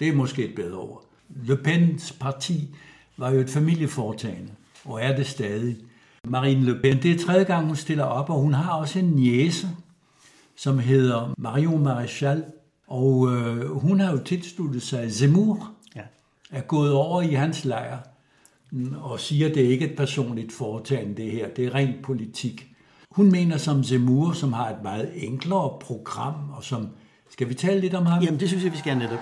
Det 0.00 0.08
er 0.08 0.12
måske 0.12 0.44
et 0.44 0.54
bedre 0.54 0.78
ord. 0.78 1.04
Le 1.44 1.56
Pens 1.56 2.12
parti 2.20 2.68
var 3.16 3.30
jo 3.30 3.40
et 3.40 3.50
familieforetagende, 3.50 4.50
og 4.84 5.02
er 5.02 5.16
det 5.16 5.26
stadig. 5.26 5.76
Marine 6.24 6.64
Le 6.64 6.80
Pen, 6.82 7.02
det 7.02 7.10
er 7.10 7.18
tredje 7.18 7.44
gang, 7.44 7.66
hun 7.66 7.76
stiller 7.76 8.04
op, 8.04 8.30
og 8.30 8.40
hun 8.40 8.54
har 8.54 8.72
også 8.72 8.98
en 8.98 9.04
niece, 9.04 9.68
som 10.56 10.78
hedder 10.78 11.34
Marion 11.38 11.86
Maréchal, 11.86 12.42
og 12.86 13.32
øh, 13.32 13.70
hun 13.70 14.00
har 14.00 14.12
jo 14.12 14.18
tilsluttet 14.18 14.82
sig 14.82 15.12
Zemmour, 15.12 15.70
ja. 15.96 16.02
er 16.50 16.60
gået 16.60 16.92
over 16.92 17.22
i 17.22 17.32
hans 17.34 17.64
lejr, 17.64 17.98
og 18.96 19.20
siger, 19.20 19.48
at 19.48 19.54
det 19.54 19.60
ikke 19.60 19.84
er 19.84 19.90
et 19.90 19.96
personligt 19.96 20.52
foretagende, 20.52 21.22
det 21.22 21.32
her. 21.32 21.48
Det 21.48 21.64
er 21.64 21.74
rent 21.74 22.02
politik. 22.02 22.73
Hun 23.14 23.30
mener 23.30 23.58
som 23.58 23.84
Zemmour, 23.84 24.32
som 24.32 24.52
har 24.52 24.68
et 24.70 24.82
meget 24.82 25.12
enklere 25.14 25.78
program, 25.80 26.34
og 26.56 26.64
som... 26.64 26.88
Skal 27.30 27.48
vi 27.48 27.54
tale 27.54 27.80
lidt 27.80 27.94
om 27.94 28.06
ham? 28.06 28.22
Jamen, 28.22 28.40
det 28.40 28.48
synes 28.48 28.64
jeg, 28.64 28.72
vi 28.72 28.78
skal 28.78 28.98
netop. 28.98 29.18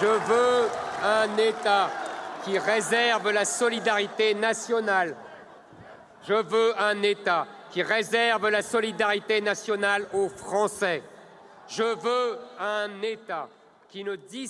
Je 0.00 0.06
veux 0.30 0.68
un 1.18 1.38
État 1.38 1.84
qui 2.44 2.58
réserve 2.58 3.32
la 3.32 3.44
solidarité 3.44 4.34
nationale. 4.34 5.14
Je 6.28 6.34
veux 6.34 6.70
un 6.90 7.02
État 7.02 7.46
qui 7.72 7.82
réserve 7.82 8.50
la 8.50 8.62
solidarité 8.62 9.40
nationale 9.40 10.02
aux 10.12 10.28
Français. 10.28 11.02
Je 11.68 11.88
veux 12.04 12.38
un 12.58 13.02
État 13.02 13.48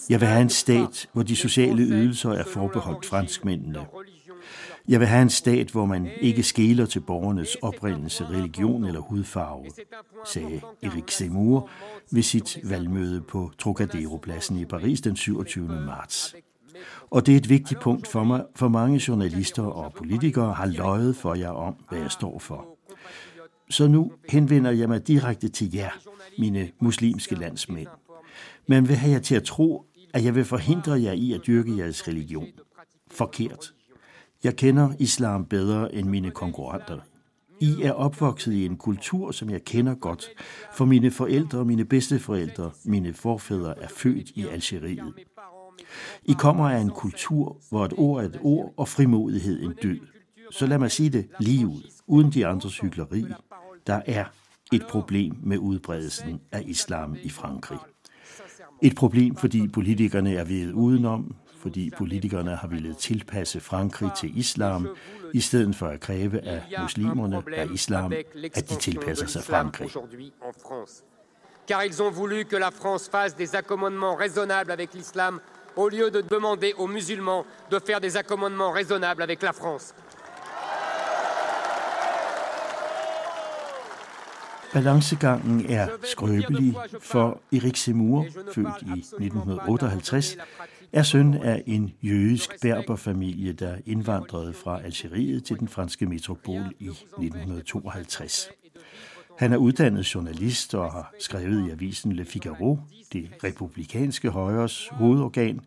Jeg 0.08 0.20
vil 0.20 0.28
have 0.28 0.42
en 0.42 0.48
stat, 0.48 1.08
hvor 1.12 1.22
de 1.22 1.36
sociale 1.36 1.82
ydelser 1.82 2.30
er 2.30 2.44
forbeholdt 2.44 3.06
franskmændene. 3.06 3.86
Jeg 4.88 5.00
vil 5.00 5.08
have 5.08 5.22
en 5.22 5.30
stat, 5.30 5.70
hvor 5.70 5.86
man 5.86 6.08
ikke 6.20 6.42
skæler 6.42 6.86
til 6.86 7.00
borgernes 7.00 7.54
oprindelse, 7.54 8.24
religion 8.24 8.84
eller 8.84 9.00
hudfarve, 9.00 9.64
sagde 10.26 10.60
Erik 10.82 11.10
Zemmour 11.10 11.70
ved 12.12 12.22
sit 12.22 12.58
valgmøde 12.64 13.20
på 13.20 13.50
Trocadero-pladsen 13.58 14.58
i 14.58 14.64
Paris 14.64 15.00
den 15.00 15.16
27. 15.16 15.68
marts. 15.68 16.34
Og 17.10 17.26
det 17.26 17.32
er 17.32 17.36
et 17.36 17.48
vigtigt 17.48 17.80
punkt 17.80 18.06
for 18.08 18.24
mig, 18.24 18.44
for 18.54 18.68
mange 18.68 19.00
journalister 19.08 19.62
og 19.62 19.92
politikere 19.92 20.52
har 20.52 20.66
løjet 20.66 21.16
for 21.16 21.34
jer 21.34 21.50
om, 21.50 21.76
hvad 21.88 21.98
jeg 21.98 22.10
står 22.10 22.38
for. 22.38 22.66
Så 23.70 23.88
nu 23.88 24.12
henvender 24.28 24.70
jeg 24.70 24.88
mig 24.88 25.08
direkte 25.08 25.48
til 25.48 25.74
jer, 25.74 25.90
mine 26.38 26.70
muslimske 26.80 27.34
landsmænd. 27.34 27.88
Man 28.66 28.88
vil 28.88 28.96
have 28.96 29.12
jer 29.12 29.18
til 29.18 29.34
at 29.34 29.44
tro, 29.44 29.84
at 30.14 30.24
jeg 30.24 30.34
vil 30.34 30.44
forhindre 30.44 30.92
jer 31.02 31.12
i 31.12 31.32
at 31.32 31.40
dyrke 31.46 31.76
jeres 31.78 32.08
religion. 32.08 32.48
Forkert. 33.10 33.72
Jeg 34.44 34.56
kender 34.56 34.92
islam 34.98 35.44
bedre 35.44 35.94
end 35.94 36.08
mine 36.08 36.30
konkurrenter. 36.30 36.98
I 37.60 37.82
er 37.82 37.92
opvokset 37.92 38.52
i 38.52 38.66
en 38.66 38.76
kultur, 38.76 39.30
som 39.30 39.50
jeg 39.50 39.64
kender 39.64 39.94
godt, 39.94 40.28
for 40.72 40.84
mine 40.84 41.10
forældre, 41.10 41.58
og 41.58 41.66
mine 41.66 41.84
bedsteforældre, 41.84 42.70
mine 42.84 43.14
forfædre 43.14 43.78
er 43.78 43.88
født 43.88 44.30
i 44.30 44.46
Algeriet. 44.46 45.14
I 46.24 46.32
kommer 46.32 46.70
af 46.70 46.78
en 46.78 46.90
kultur, 46.90 47.56
hvor 47.70 47.84
et 47.84 47.92
ord 47.96 48.22
er 48.22 48.28
et 48.28 48.38
ord 48.42 48.74
og 48.76 48.88
frimodighed 48.88 49.62
en 49.62 49.74
død. 49.82 49.98
Så 50.50 50.66
lad 50.66 50.78
mig 50.78 50.90
sige 50.90 51.10
det 51.10 51.28
lige 51.40 51.66
ud, 51.66 51.90
uden 52.06 52.32
de 52.32 52.46
andre 52.46 52.70
cykleri. 52.70 53.24
Der 53.86 54.00
er 54.06 54.24
et 54.72 54.82
problem 54.90 55.34
med 55.42 55.58
udbredelsen 55.58 56.40
af 56.52 56.62
islam 56.66 57.16
i 57.22 57.28
Frankrig. 57.28 57.78
Et 58.82 58.94
problem, 58.94 59.36
fordi 59.36 59.68
politikerne 59.68 60.34
er 60.34 60.44
ved 60.44 60.72
udenom, 60.72 61.36
fordi 61.62 61.90
politikerne 61.98 62.56
har 62.56 62.68
ville 62.68 62.94
tilpasse 62.94 63.60
Frankrig 63.60 64.10
til 64.16 64.38
islam, 64.38 64.88
i 65.32 65.40
stedet 65.40 65.76
for 65.76 65.86
at 65.86 66.00
kræve 66.00 66.40
af 66.40 66.62
muslimerne 66.82 67.42
af 67.56 67.66
islam, 67.74 68.12
at 68.54 68.70
de 68.70 68.76
tilpasser 68.76 69.26
sig 69.26 69.42
Frankrig. 69.42 69.90
Car 71.68 71.82
ils 71.82 72.00
ont 72.00 72.14
voulu 72.14 72.44
que 72.44 72.58
la 72.58 72.70
France 72.70 73.10
fasse 73.10 73.36
des 73.36 73.54
accommodements 73.54 74.14
raisonnables 74.14 74.70
avec 74.72 74.94
l'islam, 74.94 75.40
au 75.76 75.88
lieu 75.88 76.10
de 76.10 76.20
demander 76.20 76.72
aux 76.78 76.86
musulmans 76.86 77.44
de 77.70 77.78
faire 77.86 78.00
des 78.00 78.16
accommodements 78.16 78.72
raisonnables 78.72 79.22
avec 79.22 79.42
la 79.42 79.52
France. 79.52 79.94
Balancegangen 84.72 85.66
er 85.70 85.88
skrøbelig, 86.04 86.74
for 87.00 87.40
Erik 87.52 87.76
Semur, 87.76 88.26
født 88.54 88.82
i 88.82 88.98
1958, 88.98 90.36
er 90.92 91.02
søn 91.02 91.34
af 91.34 91.62
en 91.66 91.92
jødisk 92.02 92.50
berberfamilie, 92.62 93.52
der 93.52 93.76
indvandrede 93.86 94.52
fra 94.52 94.82
Algeriet 94.82 95.44
til 95.44 95.58
den 95.58 95.68
franske 95.68 96.06
metropol 96.06 96.62
i 96.80 96.86
1952. 96.88 98.48
Han 99.38 99.52
er 99.52 99.56
uddannet 99.56 100.14
journalist 100.14 100.74
og 100.74 100.92
har 100.92 101.14
skrevet 101.20 101.68
i 101.68 101.70
avisen 101.70 102.12
Le 102.12 102.24
Figaro, 102.24 102.78
det 103.12 103.30
republikanske 103.44 104.30
højres 104.30 104.88
hovedorgan. 104.92 105.60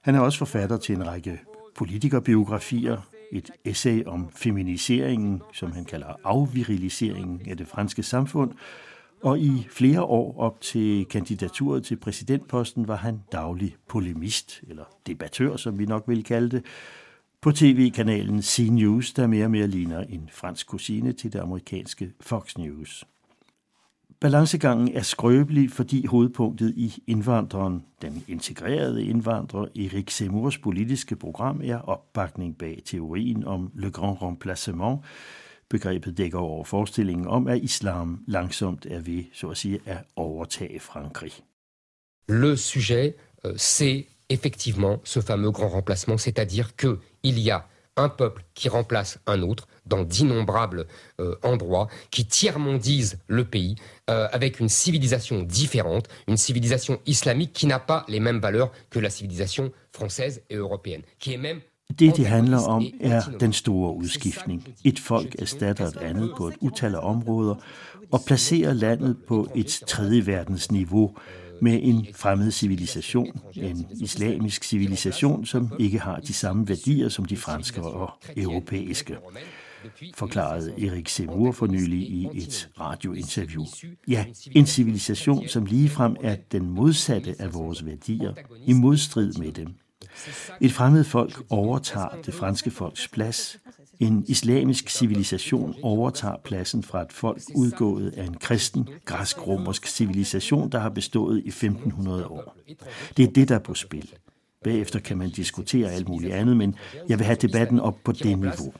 Han 0.00 0.14
er 0.14 0.20
også 0.20 0.38
forfatter 0.38 0.76
til 0.76 0.94
en 0.94 1.06
række 1.06 1.40
politikerbiografier, 1.74 3.00
et 3.32 3.50
essay 3.64 4.04
om 4.06 4.30
feminiseringen, 4.30 5.42
som 5.52 5.72
han 5.72 5.84
kalder 5.84 6.06
afviriliseringen 6.24 7.40
af 7.48 7.56
det 7.56 7.68
franske 7.68 8.02
samfund, 8.02 8.52
og 9.22 9.38
i 9.38 9.66
flere 9.70 10.02
år 10.02 10.38
op 10.38 10.60
til 10.60 11.04
kandidaturet 11.04 11.84
til 11.84 11.96
præsidentposten 11.96 12.88
var 12.88 12.96
han 12.96 13.20
daglig 13.32 13.76
polemist, 13.88 14.62
eller 14.68 14.84
debattør, 15.06 15.56
som 15.56 15.78
vi 15.78 15.86
nok 15.86 16.04
vil 16.06 16.24
kalde 16.24 16.50
det, 16.50 16.64
på 17.40 17.52
tv-kanalen 17.52 18.42
C-News, 18.42 19.12
der 19.12 19.26
mere 19.26 19.44
og 19.44 19.50
mere 19.50 19.66
ligner 19.66 20.00
en 20.00 20.28
fransk 20.32 20.66
kusine 20.66 21.12
til 21.12 21.32
det 21.32 21.38
amerikanske 21.38 22.12
Fox 22.20 22.56
News. 22.56 23.04
Balancegangen 24.20 24.96
er 24.96 25.02
skrøbelig, 25.02 25.70
fordi 25.70 26.06
hovedpunktet 26.06 26.74
i 26.76 27.02
indvandreren, 27.06 27.84
den 28.02 28.24
integrerede 28.28 29.04
indvandrer 29.04 29.66
Erik 29.76 30.10
Seymours 30.10 30.58
politiske 30.58 31.16
program, 31.16 31.60
er 31.64 31.78
opbakning 31.78 32.58
bag 32.58 32.82
teorien 32.84 33.44
om 33.44 33.70
le 33.74 33.90
grand 33.90 34.22
remplacement. 34.22 35.00
Begrebet 35.68 36.18
dækker 36.18 36.38
over 36.38 36.64
forestillingen 36.64 37.26
om, 37.26 37.48
at 37.48 37.62
islam 37.62 38.24
langsomt 38.26 38.86
er 38.90 39.00
ved, 39.00 39.24
så 39.32 39.48
at 39.48 39.56
sige, 39.56 39.80
at 39.86 39.98
overtage 40.16 40.80
Frankrig. 40.80 41.32
Le 42.28 42.56
sujet, 42.56 43.14
euh, 43.44 43.54
c'est 43.56 44.06
effectivement 44.28 45.00
ce 45.04 45.20
fameux 45.20 45.52
grand 45.52 45.72
remplacement, 45.74 46.18
c'est-à-dire 46.18 46.76
que 46.76 46.98
il 47.22 47.38
y 47.38 47.50
a 47.50 47.60
un 47.96 48.08
peuple 48.08 48.44
qui 48.54 48.68
remplace 48.68 49.18
un 49.26 49.42
autre 49.42 49.68
dans 49.86 50.02
d'innombrables 50.02 50.86
euh, 51.20 51.36
endroits, 51.42 51.88
qui 52.10 52.24
tiers-mondisent 52.26 53.18
le 53.28 53.44
pays 53.44 53.76
euh, 54.10 54.28
avec 54.32 54.60
une 54.60 54.68
civilisation 54.68 55.42
différente, 55.42 56.08
une 56.26 56.36
civilisation 56.36 57.00
islamique 57.06 57.52
qui 57.52 57.66
n'a 57.66 57.78
pas 57.78 58.04
les 58.08 58.20
mêmes 58.20 58.40
valeurs 58.40 58.72
que 58.90 58.98
la 58.98 59.10
civilisation 59.10 59.72
française 59.92 60.42
et 60.50 60.56
européenne, 60.56 61.02
qui 61.18 61.34
est 61.34 61.38
même 61.38 61.60
Det, 61.98 62.16
det 62.16 62.26
handler 62.26 62.58
om, 62.58 62.84
er 63.00 63.22
den 63.40 63.52
store 63.52 63.94
udskiftning. 63.94 64.68
Et 64.84 64.98
folk 64.98 65.34
erstatter 65.38 65.86
et 65.86 65.96
andet 65.96 66.30
på 66.36 66.48
et 66.48 66.54
utal 66.60 66.94
af 66.94 67.00
områder 67.02 67.54
og 68.12 68.20
placerer 68.26 68.72
landet 68.72 69.16
på 69.28 69.48
et 69.54 69.82
tredje 69.86 70.26
verdens 70.26 70.70
niveau, 70.70 71.16
med 71.62 71.80
en 71.82 72.06
fremmed 72.14 72.50
civilisation, 72.50 73.40
en 73.54 73.86
islamisk 74.00 74.64
civilisation, 74.64 75.46
som 75.46 75.72
ikke 75.78 75.98
har 75.98 76.20
de 76.20 76.32
samme 76.32 76.68
værdier 76.68 77.08
som 77.08 77.24
de 77.24 77.36
franske 77.36 77.82
og 77.82 78.10
europæiske 78.36 79.16
forklarede 80.14 80.86
Erik 80.86 81.08
Seymour 81.08 81.52
for 81.52 81.66
nylig 81.66 81.98
i 81.98 82.28
et 82.34 82.70
radiointerview. 82.80 83.64
Ja, 84.08 84.24
en 84.52 84.66
civilisation, 84.66 85.48
som 85.48 85.64
ligefrem 85.64 86.16
er 86.22 86.36
den 86.52 86.70
modsatte 86.70 87.34
af 87.38 87.54
vores 87.54 87.86
værdier, 87.86 88.34
i 88.66 88.72
modstrid 88.72 89.32
med 89.32 89.52
dem. 89.52 89.68
Et 90.60 90.72
fremmed 90.72 91.04
folk 91.04 91.42
overtager 91.50 92.22
det 92.26 92.34
franske 92.34 92.70
folks 92.70 93.08
plads, 93.08 93.58
en 94.00 94.24
islamisk 94.28 94.88
civilisation 94.88 95.74
overtager 95.82 96.36
pladsen 96.44 96.82
fra 96.82 97.02
et 97.02 97.12
folk 97.12 97.42
udgået 97.54 98.14
af 98.16 98.24
en 98.24 98.34
kristen, 98.34 98.88
græsk-romersk 99.04 99.86
civilisation, 99.86 100.70
der 100.70 100.78
har 100.78 100.88
bestået 100.88 101.42
i 101.44 101.48
1500 101.48 102.26
år. 102.26 102.56
Det 103.16 103.22
er 103.22 103.32
det, 103.32 103.48
der 103.48 103.54
er 103.54 103.58
på 103.58 103.74
spil. 103.74 104.14
Bagefter 104.64 104.98
kan 104.98 105.18
man 105.18 105.30
diskutere 105.30 105.90
alt 105.92 106.08
muligt 106.08 106.34
andet, 106.34 106.56
men 106.56 106.74
jeg 107.08 107.18
vil 107.18 107.26
have 107.26 107.36
debatten 107.36 107.80
op 107.80 107.96
på 108.04 108.12
det 108.12 108.38
niveau. 108.38 108.72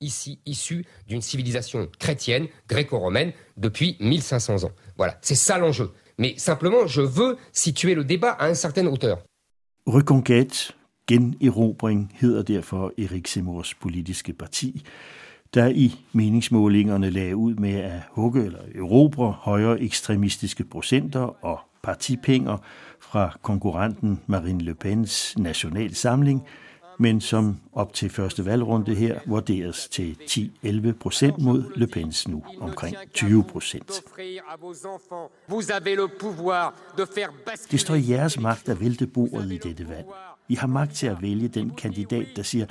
ici 0.00 0.38
issu 0.46 0.84
d'une 1.08 1.22
civilisation 1.22 1.88
chrétienne, 1.98 2.46
gréco-romaine, 2.68 3.32
depuis 3.56 3.96
1500 4.00 4.64
ans. 4.64 4.72
Voilà, 4.96 5.18
c'est 5.22 5.34
ça 5.34 5.58
l'enjeu. 5.58 5.90
Mais 6.18 6.34
simplement, 6.36 6.86
je 6.86 7.00
veux 7.00 7.36
situer 7.52 7.94
le 7.94 8.04
débat 8.04 8.32
à 8.32 8.48
une 8.48 8.54
certaine 8.54 8.88
hauteur. 8.88 9.18
Reconquête, 9.86 10.72
generobring, 11.08 12.12
hedder 12.14 12.42
derfor 12.42 12.92
Erik 12.98 13.26
Seymours 13.26 13.74
politiske 13.74 14.32
parti, 14.32 14.86
der 15.54 15.68
i 15.68 15.94
meningsmålingerne 16.12 17.10
lagde 17.10 17.36
ud 17.36 17.54
med 17.54 17.74
at 17.74 18.00
hugge 18.10 18.44
eller 18.44 18.58
erobre 18.74 19.32
højere 19.32 19.80
ekstremistiske 19.80 20.64
procenter 20.64 21.44
og 21.44 21.60
partipenger 21.82 22.56
fra 23.00 23.38
konkurrenten 23.42 24.20
Marine 24.26 24.64
Le 24.64 24.74
Pens 24.74 25.34
nationalsamling, 25.38 26.42
men 26.98 27.20
som 27.20 27.56
op 27.72 27.94
til 27.94 28.10
første 28.10 28.44
valgrunde 28.44 28.94
her 28.94 29.20
vurderes 29.26 29.88
til 29.88 30.16
10-11 30.22 30.92
procent 30.92 31.38
mod 31.38 31.64
Le 31.76 31.86
Pens 31.86 32.28
nu 32.28 32.42
omkring 32.60 32.96
20 33.14 33.44
procent. 33.44 34.02
Det 37.70 37.80
står 37.80 37.94
i 37.94 38.10
jeres 38.10 38.40
magt 38.40 38.68
at 38.68 38.80
vælte 38.80 39.06
bordet 39.06 39.52
i 39.52 39.58
dette 39.58 39.88
valg. 39.88 40.06
I 40.48 40.54
har 40.54 40.66
magt 40.66 40.94
til 40.94 41.06
at 41.06 41.22
vælge 41.22 41.48
den 41.48 41.70
kandidat, 41.70 42.26
der 42.36 42.42
siger, 42.42 42.66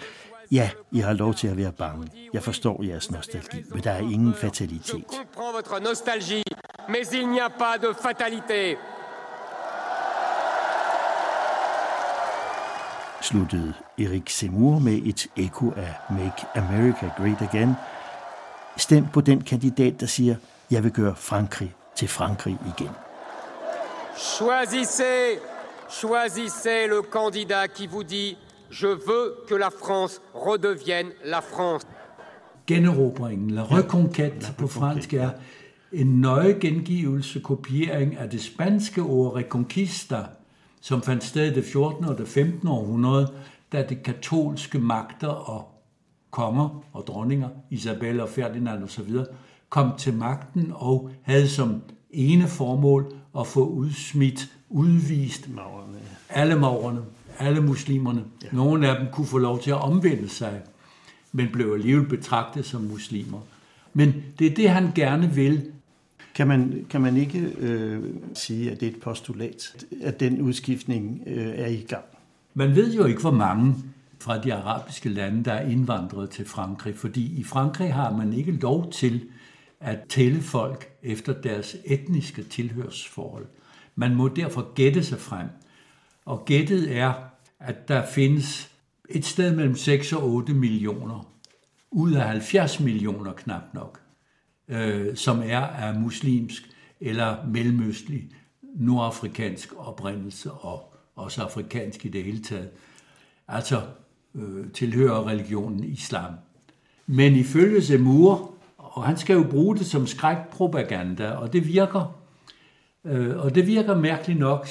ja, 0.52 0.70
I 0.92 1.00
har 1.00 1.14
lov 1.14 1.34
til 1.34 1.48
at 1.48 1.58
være 1.58 1.72
bange. 1.72 2.08
Jeg 2.34 2.44
forstår 2.44 2.84
jeres 2.84 3.12
nostalgi, 3.12 3.64
men 3.70 3.84
der 3.84 3.92
er 3.92 4.00
ingen 4.00 4.34
fatalitet. 4.34 5.06
Votre 5.36 5.80
nostalgie, 5.82 6.44
mais 6.90 7.14
il 7.14 7.28
n'y 7.28 7.40
a 7.40 7.50
pas 7.50 7.78
de 7.82 7.94
fatalité. 7.94 8.78
sluttede 13.22 13.74
Erik 13.98 14.30
Seymour 14.30 14.80
med 14.80 15.02
et 15.06 15.28
ekko 15.36 15.72
af 15.76 15.94
Make 16.10 16.46
America 16.56 17.10
Great 17.18 17.42
Again. 17.42 17.74
Stem 18.78 19.08
på 19.14 19.22
den 19.22 19.42
kandidat, 19.42 20.00
der 20.00 20.06
siger, 20.06 20.36
jeg 20.72 20.84
vil 20.84 20.92
gøre 20.92 21.16
Frankrig 21.16 21.76
til 21.96 22.08
Frankrig 22.08 22.58
igen. 22.78 22.90
Choisissez, 24.18 25.40
choisissez 25.90 26.88
le 26.88 27.02
candidat 27.02 27.68
qui 27.68 27.88
vous 27.88 28.04
dit, 28.04 28.38
je 28.70 28.88
veux 28.88 29.38
que 29.48 29.56
la 29.56 29.70
France 29.70 30.22
redevienne 30.34 31.12
la 31.26 31.42
France. 31.42 31.84
Generobringen, 32.68 33.54
la 33.54 33.64
reconquête 33.64 34.52
på 34.58 34.68
fransk, 34.68 35.14
er 35.14 35.30
en 35.94 36.22
nøje 36.22 36.58
gengivelse, 36.60 37.40
kopiering 37.40 38.18
af 38.18 38.30
det 38.30 38.42
spanske 38.42 39.02
ord 39.02 39.36
reconquista, 39.36 40.18
som 40.82 41.02
fandt 41.02 41.24
sted 41.24 41.52
i 41.52 41.54
det 41.54 41.64
14. 41.64 42.06
og 42.06 42.18
det 42.18 42.28
15. 42.28 42.68
århundrede, 42.68 43.34
da 43.72 43.84
de 43.84 43.96
katolske 43.96 44.80
magter 44.80 45.28
og 45.28 45.68
konger 46.32 46.84
og 46.94 47.08
dronninger, 47.08 47.50
Isabella 47.70 48.24
og 48.24 48.30
Ferdinand 48.30 48.84
osv., 48.84 49.12
kom 49.70 49.92
til 49.98 50.14
magten 50.14 50.72
og 50.76 51.12
havde 51.22 51.50
som 51.50 51.82
ene 52.10 52.48
formål 52.48 53.14
at 53.40 53.48
få 53.48 53.68
udsmidt, 53.68 54.57
udvist 54.70 55.50
maurerne. 55.50 56.00
alle 56.30 56.60
maurerne, 56.60 57.02
alle 57.40 57.62
muslimerne. 57.62 58.24
Ja. 58.44 58.48
Nogle 58.52 58.90
af 58.90 59.00
dem 59.00 59.08
kunne 59.12 59.28
få 59.28 59.38
lov 59.38 59.62
til 59.62 59.72
at 59.72 59.82
omvende 59.82 60.30
sig, 60.30 60.62
men 61.32 61.50
blev 61.54 61.74
alligevel 61.74 62.08
betragtet 62.08 62.66
som 62.66 62.82
muslimer. 62.82 63.40
Men 63.94 64.14
det 64.40 64.48
er 64.48 64.56
det, 64.56 64.70
han 64.70 64.92
gerne 64.96 65.34
vil, 65.34 65.72
kan 66.36 66.48
man, 66.48 66.86
kan 66.90 67.02
man 67.02 67.18
ikke 67.18 67.40
øh, 67.40 68.04
sige, 68.34 68.72
at 68.72 68.80
det 68.80 68.88
er 68.88 68.92
et 68.92 69.00
postulat, 69.00 69.86
at 70.02 70.20
den 70.20 70.42
udskiftning 70.42 71.24
øh, 71.28 71.48
er 71.48 71.68
i 71.68 71.86
gang? 71.88 72.06
Man 72.54 72.76
ved 72.76 72.94
jo 72.94 73.06
ikke, 73.06 73.22
hvor 73.22 73.32
mange 73.32 73.76
fra 74.20 74.42
de 74.42 74.54
arabiske 74.54 75.10
lande, 75.10 75.44
der 75.44 75.54
er 75.54 75.70
indvandret 75.70 76.30
til 76.30 76.46
Frankrig, 76.46 76.96
fordi 76.96 77.40
i 77.40 77.44
Frankrig 77.44 77.94
har 77.94 78.18
man 78.18 78.34
ikke 78.34 78.52
lov 78.52 78.92
til 78.92 79.24
at 79.80 80.00
tælle 80.10 80.42
folk 80.42 80.90
efter 81.04 81.34
deres 81.34 81.76
etniske 81.86 82.44
tilhørsforhold. 82.44 83.46
Man 84.00 84.16
må 84.16 84.28
derfor 84.28 84.74
gætte 84.74 85.04
sig 85.04 85.20
frem. 85.20 85.48
Og 86.26 86.46
gættet 86.46 86.98
er, 86.98 87.14
at 87.60 87.88
der 87.88 88.06
findes 88.06 88.72
et 89.10 89.26
sted 89.26 89.56
mellem 89.56 89.76
6 89.76 90.14
og 90.14 90.30
8 90.30 90.54
millioner, 90.54 91.32
ud 91.92 92.12
af 92.12 92.28
70 92.28 92.80
millioner 92.80 93.34
knap 93.34 93.62
nok, 93.74 94.00
øh, 94.68 95.16
som 95.16 95.42
er 95.46 95.60
af 95.60 95.96
muslimsk 95.96 96.70
eller 97.00 97.46
mellemøstlig, 97.48 98.30
nordafrikansk 98.76 99.74
oprindelse 99.78 100.52
og 100.52 100.94
også 101.16 101.44
afrikansk 101.44 102.06
i 102.06 102.10
det 102.10 102.24
hele 102.24 102.44
taget. 102.44 102.70
Altså 103.48 103.82
øh, 104.36 104.72
tilhører 104.72 105.28
religionen 105.28 105.84
islam. 105.84 106.34
Men 107.08 107.36
ifølge 107.36 107.82
Zemur, 107.82 108.54
og 108.78 109.04
han 109.04 109.18
skal 109.18 109.34
jo 109.34 109.44
bruge 109.44 109.78
det 109.78 109.86
som 109.86 110.08
skrækpropaganda, 110.08 111.32
og 111.32 111.54
det 111.54 111.68
virker. 111.68 112.27
Øh, 113.08 113.38
og 113.38 113.56
det 113.56 113.68
virker 113.68 113.96
mærkeligt 113.96 114.40
nok, 114.40 114.68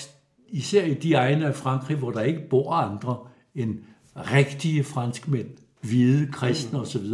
især 0.48 0.84
i 0.84 0.94
de 0.94 1.14
egne 1.14 1.46
af 1.46 1.54
Frankrig, 1.54 1.96
hvor 1.96 2.10
der 2.10 2.20
ikke 2.20 2.48
bor 2.50 2.72
andre 2.72 3.18
end 3.54 3.78
rigtige 4.16 4.84
franskmænd 4.84 5.48
hvide, 5.80 6.32
kristne 6.32 6.80
osv. 6.80 7.06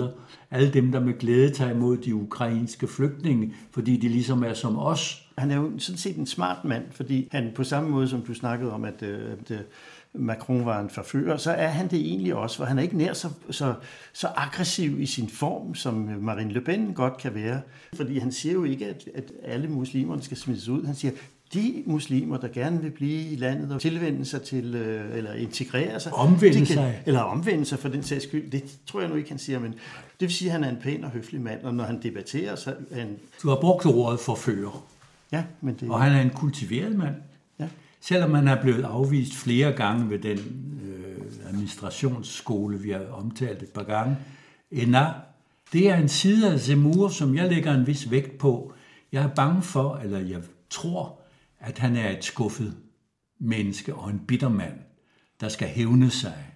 Alle 0.51 0.73
dem, 0.73 0.93
der 0.93 1.01
med 1.01 1.19
glæde 1.19 1.51
tager 1.51 1.71
imod 1.71 1.97
de 1.97 2.15
ukrainske 2.15 2.87
flygtninge, 2.87 3.55
fordi 3.71 3.97
de 3.97 4.09
ligesom 4.09 4.45
er 4.45 4.55
som 4.55 4.79
os. 4.79 5.29
Han 5.39 5.51
er 5.51 5.57
jo 5.57 5.71
sådan 5.79 5.99
set 5.99 6.17
en 6.17 6.27
smart 6.27 6.65
mand, 6.65 6.85
fordi 6.91 7.29
han 7.33 7.53
på 7.55 7.65
samme 7.65 7.91
måde, 7.91 8.09
som 8.09 8.23
du 8.23 8.35
snakkede 8.35 8.73
om, 8.73 8.85
at, 8.85 9.03
øh, 9.03 9.33
at 9.33 9.51
øh, 9.51 9.61
Macron 10.15 10.67
var 10.67 10.81
en 10.81 10.91
forfører, 10.91 11.37
så 11.37 11.51
er 11.51 11.69
han 11.69 11.91
det 11.91 11.99
egentlig 11.99 12.35
også, 12.35 12.57
for 12.57 12.65
han 12.65 12.79
er 12.79 12.83
ikke 12.83 12.97
nær 12.97 13.13
så, 13.13 13.29
så, 13.51 13.75
så 14.13 14.29
aggressiv 14.37 15.01
i 15.01 15.07
sin 15.07 15.29
form, 15.29 15.75
som 15.75 15.95
Marine 16.21 16.53
Le 16.53 16.61
Pen 16.61 16.95
godt 16.95 17.17
kan 17.17 17.35
være. 17.35 17.61
Fordi 17.95 18.19
han 18.19 18.33
siger 18.33 18.53
jo 18.53 18.65
ikke, 18.65 18.87
at, 18.87 19.09
at 19.15 19.33
alle 19.45 19.69
muslimerne 19.69 20.23
skal 20.23 20.37
smides 20.37 20.69
ud. 20.69 20.87
Han 20.87 20.95
siger, 20.95 21.13
de 21.55 21.83
muslimer, 21.87 22.37
der 22.37 22.49
gerne 22.49 22.83
vil 22.83 22.91
blive 22.91 23.29
i 23.29 23.37
landet 23.37 23.73
og 23.73 23.81
tilvende 23.81 24.25
sig 24.25 24.43
til, 24.43 24.75
øh, 24.75 25.17
eller 25.17 25.33
integrere 25.33 26.01
sig. 26.01 26.13
Omvende 26.13 26.57
kan, 26.57 26.67
sig. 26.67 27.03
Eller 27.07 27.21
omvende 27.21 27.65
sig 27.65 27.79
for 27.79 27.89
den 27.89 28.03
sags 28.03 28.25
skyld. 28.25 28.51
Det 28.51 28.65
tror 28.87 29.01
jeg 29.01 29.09
nu 29.09 29.15
ikke, 29.15 29.29
han 29.29 29.39
siger, 29.39 29.59
men 29.59 29.73
det 29.73 29.81
vil 30.21 30.33
sige, 30.33 30.49
at 30.49 30.53
han 30.53 30.65
er 30.65 30.69
en 30.69 30.77
pæn 30.83 31.05
og 31.05 31.11
høflig 31.11 31.41
mand, 31.41 31.63
og 31.63 31.75
når 31.75 31.85
han 31.85 32.03
debatterer, 32.03 32.57
så 32.57 32.75
er 32.91 33.01
han... 33.01 33.17
Du 33.43 33.49
har 33.49 33.57
brugt 33.61 33.87
ordet 33.87 34.21
forfører. 34.21 34.85
Ja, 35.33 35.45
men 35.61 35.75
det... 35.81 35.91
Og 35.91 36.03
han 36.03 36.13
er 36.13 36.21
en 36.21 36.31
kultiveret 36.31 36.97
mand. 36.97 37.15
Ja. 37.61 37.69
Selvom 38.01 38.35
han 38.35 38.49
er 38.49 38.63
blevet 38.63 38.85
afvist 38.85 39.35
flere 39.35 39.73
gange 39.73 40.11
ved 40.11 40.19
den 40.19 40.39
øh, 40.85 41.49
administrationsskole, 41.49 42.81
vi 42.81 42.91
har 42.91 43.03
omtalt 43.13 43.63
et 43.63 43.69
par 43.69 43.83
gange. 43.83 44.17
Ena, 44.71 45.07
det 45.73 45.91
er 45.91 45.97
en 45.97 46.09
side 46.09 46.53
af 46.53 46.61
Zemmour, 46.61 47.09
som 47.09 47.37
jeg 47.37 47.49
lægger 47.49 47.75
en 47.75 47.87
vis 47.87 48.11
vægt 48.11 48.39
på. 48.39 48.73
Jeg 49.13 49.23
er 49.23 49.29
bange 49.29 49.63
for, 49.63 50.01
eller 50.05 50.19
jeg 50.19 50.41
tror, 50.71 51.19
at 51.63 51.79
han 51.79 51.97
er 51.97 52.11
et 52.11 52.25
skuffet 52.25 52.77
menneske 53.41 53.95
og 53.95 54.11
en 54.11 54.19
bitter 54.19 54.49
mand, 54.49 54.75
der 55.41 55.49
skal 55.49 55.69
hævne 55.69 56.11
sig. 56.11 56.47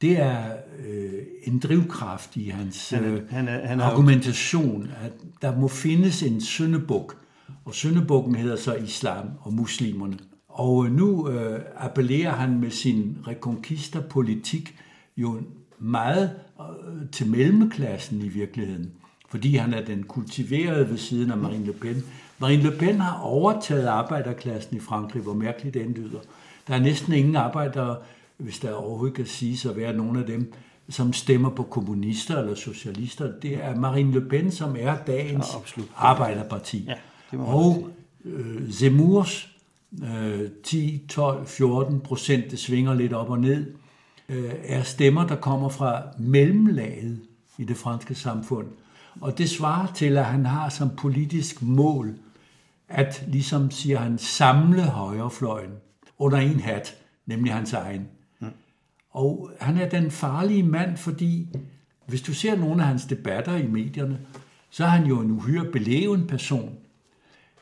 Det 0.00 0.20
er 0.20 0.56
øh, 0.78 1.22
en 1.44 1.58
drivkraft 1.58 2.36
i 2.36 2.48
hans 2.48 2.90
han 2.90 3.04
er, 3.04 3.12
øh, 3.12 3.30
han 3.30 3.48
er, 3.48 3.66
han 3.66 3.80
er 3.80 3.84
argumentation, 3.84 4.90
at 5.02 5.12
der 5.42 5.58
må 5.58 5.68
findes 5.68 6.22
en 6.22 6.40
syndebuk, 6.40 7.16
og 7.64 7.74
syndebukken 7.74 8.34
hedder 8.34 8.56
så 8.56 8.74
islam 8.74 9.30
og 9.40 9.52
muslimerne. 9.52 10.18
Og 10.48 10.90
nu 10.90 11.28
øh, 11.28 11.60
appellerer 11.76 12.32
han 12.32 12.60
med 12.60 12.70
sin 12.70 13.18
reconquista-politik 13.26 14.78
jo 15.16 15.42
meget 15.78 16.30
øh, 16.60 17.10
til 17.12 17.30
mellemklassen 17.30 18.20
i 18.22 18.28
virkeligheden, 18.28 18.92
fordi 19.30 19.56
han 19.56 19.74
er 19.74 19.84
den 19.84 20.02
kultiverede 20.02 20.90
ved 20.90 20.98
siden 20.98 21.30
af 21.30 21.36
Marine 21.36 21.66
Le 21.66 21.72
Pen, 21.72 22.04
Marine 22.38 22.62
Le 22.62 22.70
Pen 22.70 23.00
har 23.00 23.20
overtaget 23.20 23.86
arbejderklassen 23.86 24.76
i 24.76 24.80
Frankrig, 24.80 25.22
hvor 25.22 25.34
mærkeligt 25.34 25.74
det 25.74 25.86
lyder. 25.86 26.18
Der 26.68 26.74
er 26.74 26.80
næsten 26.80 27.12
ingen 27.12 27.36
arbejdere, 27.36 27.96
hvis 28.36 28.58
der 28.58 28.72
overhovedet 28.72 29.16
kan 29.16 29.26
siges 29.26 29.66
at 29.66 29.76
være 29.76 29.96
nogen 29.96 30.16
af 30.16 30.26
dem, 30.26 30.52
som 30.88 31.12
stemmer 31.12 31.50
på 31.50 31.62
kommunister 31.62 32.38
eller 32.38 32.54
socialister. 32.54 33.32
Det 33.42 33.64
er 33.64 33.76
Marine 33.76 34.12
Le 34.12 34.20
Pen, 34.20 34.50
som 34.50 34.76
er 34.78 34.96
dagens 35.06 35.46
ja, 35.76 35.82
arbejderparti. 35.96 36.88
Ja, 37.32 37.38
og 37.38 37.88
øh, 38.24 38.72
Zemmours 38.72 39.48
øh, 40.02 40.48
10, 40.64 41.02
12, 41.08 41.46
14 41.46 42.00
procent, 42.00 42.50
det 42.50 42.58
svinger 42.58 42.94
lidt 42.94 43.12
op 43.12 43.30
og 43.30 43.40
ned, 43.40 43.66
øh, 44.28 44.52
er 44.64 44.82
stemmer, 44.82 45.26
der 45.26 45.36
kommer 45.36 45.68
fra 45.68 46.02
mellemlaget 46.18 47.20
i 47.58 47.64
det 47.64 47.76
franske 47.76 48.14
samfund. 48.14 48.66
Og 49.20 49.38
det 49.38 49.50
svarer 49.50 49.92
til, 49.92 50.16
at 50.16 50.24
han 50.24 50.46
har 50.46 50.68
som 50.68 50.90
politisk 50.96 51.62
mål 51.62 52.14
at, 52.90 53.24
ligesom 53.28 53.70
siger 53.70 53.98
han, 53.98 54.18
samle 54.18 54.82
højrefløjen 54.82 55.70
under 56.18 56.38
en 56.38 56.60
hat, 56.60 56.94
nemlig 57.26 57.52
hans 57.52 57.72
egen. 57.72 58.08
Mm. 58.40 58.48
Og 59.10 59.50
han 59.60 59.76
er 59.76 59.88
den 59.88 60.10
farlige 60.10 60.62
mand, 60.62 60.96
fordi 60.96 61.48
hvis 62.06 62.22
du 62.22 62.34
ser 62.34 62.56
nogle 62.56 62.82
af 62.82 62.88
hans 62.88 63.04
debatter 63.04 63.56
i 63.56 63.66
medierne, 63.66 64.18
så 64.70 64.84
er 64.84 64.88
han 64.88 65.06
jo 65.06 65.20
en 65.20 65.30
uhyre 65.30 65.64
beleven 65.64 66.26
person. 66.26 66.70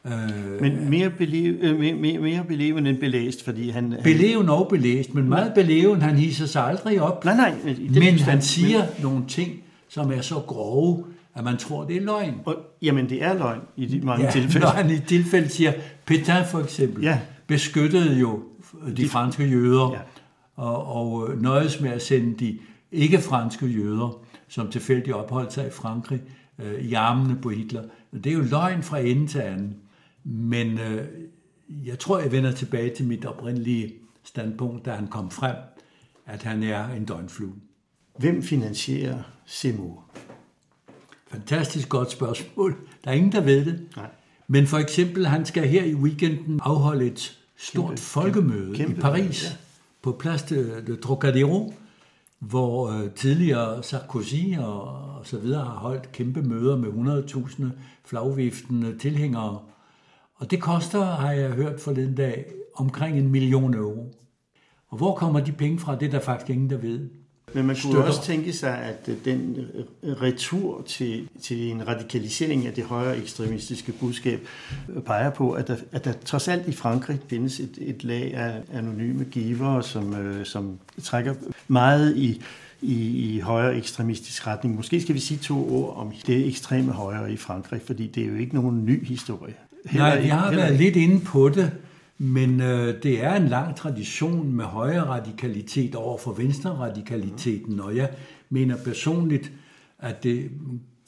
Øh, 0.05 0.61
men 0.61 0.91
mere, 0.91 1.11
belev, 1.11 1.55
øh, 1.61 1.79
mere, 1.79 1.95
mere, 1.95 2.19
mere 2.19 2.45
beleven 2.45 2.87
end 2.87 2.99
belæst, 2.99 3.45
fordi 3.45 3.71
han... 3.71 3.95
Beleven 4.05 4.49
og 4.49 4.69
belæst, 4.69 5.15
men 5.15 5.29
meget 5.29 5.55
beleven. 5.55 6.03
Han 6.03 6.17
hisser 6.17 6.47
sig 6.47 6.65
aldrig 6.65 7.01
op. 7.01 7.25
Nej, 7.25 7.37
nej. 7.37 7.55
Men 7.89 8.19
han 8.19 8.43
siger 8.43 8.79
men... 8.79 9.03
nogle 9.03 9.25
ting, 9.29 9.63
som 9.89 10.13
er 10.13 10.21
så 10.21 10.35
grove, 10.35 11.05
at 11.39 11.45
man 11.45 11.57
tror, 11.57 11.85
det 11.85 11.97
er 11.97 12.01
løgn. 12.01 12.35
Og, 12.45 12.57
jamen, 12.83 13.09
det 13.09 13.23
er 13.23 13.35
løgn 13.35 13.61
i 13.77 13.87
de 13.87 14.01
mange 14.01 14.25
ja, 14.25 14.31
tilfælde. 14.31 14.59
Når 14.59 14.69
han 14.69 14.91
i 14.91 14.99
tilfælde 14.99 15.49
siger, 15.49 15.73
Pétain 16.11 16.51
for 16.51 16.61
eksempel, 16.61 17.03
ja. 17.03 17.21
beskyttede 17.47 18.19
jo 18.19 18.43
de, 18.87 18.97
de 18.97 19.09
franske 19.09 19.45
jøder, 19.45 19.91
ja. 19.93 19.99
og, 20.63 20.87
og 20.87 21.31
øh, 21.31 21.43
nøjes 21.43 21.81
med 21.81 21.91
at 21.91 22.03
sende 22.03 22.39
de 22.39 22.59
ikke-franske 22.93 23.67
jøder, 23.67 24.19
som 24.49 24.71
tilfældigt 24.71 25.17
opholdt 25.17 25.53
sig 25.53 25.67
i 25.67 25.71
Frankrig, 25.71 26.21
øh, 26.59 26.81
i 26.81 26.95
armene 26.95 27.39
på 27.43 27.51
Hitler. 27.51 27.83
Det 28.13 28.27
er 28.27 28.33
jo 28.33 28.43
løgn 28.51 28.83
fra 28.83 28.99
ende 28.99 29.27
til 29.27 29.39
anden. 29.39 29.77
Men 30.25 30.79
øh, 30.79 31.07
jeg 31.69 31.99
tror, 31.99 32.19
jeg 32.19 32.33
vender 32.33 32.53
tilbage 32.53 32.95
til 32.95 33.07
mit 33.07 33.25
oprindelige 33.25 33.93
standpunkt, 34.25 34.85
da 34.85 34.91
han 34.91 35.07
kom 35.07 35.31
frem, 35.31 35.57
at 36.27 36.43
han 36.43 36.63
er 36.63 36.89
en 36.89 37.05
døgnflue. 37.05 37.53
Hvem 38.19 38.43
finansierer 38.43 39.23
Seymour? 39.47 40.05
Fantastisk 41.31 41.89
godt 41.89 42.11
spørgsmål. 42.11 42.77
Der 43.05 43.11
er 43.11 43.15
ingen, 43.15 43.33
der 43.33 43.41
ved 43.41 43.65
det. 43.65 43.89
Nej. 43.97 44.11
Men 44.49 44.67
for 44.67 44.79
eksempel, 44.79 45.27
han 45.27 45.47
skal 45.47 45.69
her 45.69 45.85
i 45.85 45.95
weekenden 45.95 46.61
afholde 46.63 47.07
et 47.07 47.39
stort 47.57 47.89
kæmpe, 47.89 48.03
folkemøde 48.03 48.77
kæmpe, 48.77 48.93
i 48.93 49.01
Paris 49.01 49.45
ja. 49.45 49.57
på 50.03 50.13
Place 50.13 50.55
de, 50.55 50.83
de 50.87 50.97
Trocadero, 50.97 51.75
hvor 52.39 52.91
øh, 52.91 53.11
tidligere 53.11 53.83
Sarkozy 53.83 54.59
og, 54.59 54.83
og 55.19 55.27
så 55.27 55.39
videre 55.39 55.65
har 55.65 55.79
holdt 55.79 56.13
kæmpe 56.13 56.43
møder 56.43 56.77
med 56.77 56.89
100.000 56.89 57.65
flagviftende 58.05 58.99
tilhængere. 58.99 59.59
Og 60.35 60.51
det 60.51 60.61
koster, 60.61 61.05
har 61.05 61.33
jeg 61.33 61.51
hørt 61.51 61.81
forleden 61.81 62.15
dag, 62.15 62.53
omkring 62.75 63.19
en 63.19 63.29
million 63.29 63.75
euro. 63.75 64.15
Og 64.89 64.97
hvor 64.97 65.15
kommer 65.15 65.41
de 65.41 65.53
penge 65.53 65.79
fra? 65.79 65.97
Det 65.97 66.07
er 66.07 66.11
der 66.11 66.21
faktisk 66.21 66.51
ingen, 66.51 66.71
der 66.71 66.77
ved. 66.77 67.11
Men 67.53 67.67
man 67.67 67.77
kunne 67.77 67.93
støtter. 67.93 68.09
også 68.09 68.23
tænke 68.23 68.53
sig, 68.53 68.79
at 68.79 69.09
øh, 69.09 69.17
den 69.25 69.57
øh, 70.03 70.23
retur 70.23 70.83
til, 70.87 71.29
til 71.43 71.71
en 71.71 71.89
radikalisering 71.89 72.67
af 72.67 72.73
det 72.73 72.85
højere 72.85 73.19
ekstremistiske 73.19 73.93
budskab 73.93 74.41
øh, 74.97 75.03
peger 75.03 75.31
på, 75.31 75.53
at 75.53 75.69
der, 75.69 75.77
at 75.93 76.05
der 76.05 76.13
trods 76.25 76.49
alt 76.49 76.69
i 76.69 76.73
Frankrig 76.73 77.19
findes 77.29 77.61
et, 77.61 77.79
et 77.81 78.05
lag 78.05 78.35
af 78.35 78.53
anonyme 78.73 79.25
givere, 79.25 79.83
som, 79.83 80.15
som 80.45 80.79
trækker 81.03 81.35
meget 81.69 82.17
i, 82.17 82.43
i, 82.83 83.35
i 83.35 83.41
højere 83.41 83.77
ekstremistisk 83.77 84.47
retning. 84.47 84.77
Måske 84.77 85.01
skal 85.01 85.15
vi 85.15 85.21
sige 85.21 85.39
to 85.39 85.83
ord 85.83 85.97
om 85.97 86.13
det 86.27 86.47
ekstreme 86.47 86.93
højre 86.93 87.33
i 87.33 87.37
Frankrig, 87.37 87.81
fordi 87.87 88.07
det 88.07 88.23
er 88.23 88.27
jo 88.27 88.35
ikke 88.35 88.55
nogen 88.55 88.85
ny 88.85 89.07
historie. 89.07 89.55
Heller 89.87 90.07
Nej, 90.07 90.21
vi 90.21 90.29
har 90.29 90.51
været 90.51 90.77
lidt 90.77 90.97
inde 90.97 91.21
på 91.21 91.49
det, 91.49 91.73
men 92.19 92.61
øh, 92.61 93.03
det 93.03 93.25
er 93.25 93.35
en 93.35 93.49
lang 93.49 93.77
tradition 93.77 94.53
med 94.53 94.65
højere 94.65 95.07
radikalitet 95.07 95.95
over 95.95 96.19
for 96.19 96.33
venstre 96.33 96.71
radikaliteten, 96.71 97.81
og 97.81 97.97
jeg 97.97 98.11
mener 98.51 98.77
personligt, 98.77 99.53
at 99.99 100.23
det 100.23 100.51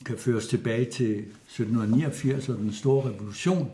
kan 0.05 0.19
føres 0.19 0.49
tilbage 0.49 0.85
til 0.85 1.19
1789 1.19 2.49
og 2.49 2.59
den 2.59 2.73
store 2.73 3.11
revolution, 3.11 3.71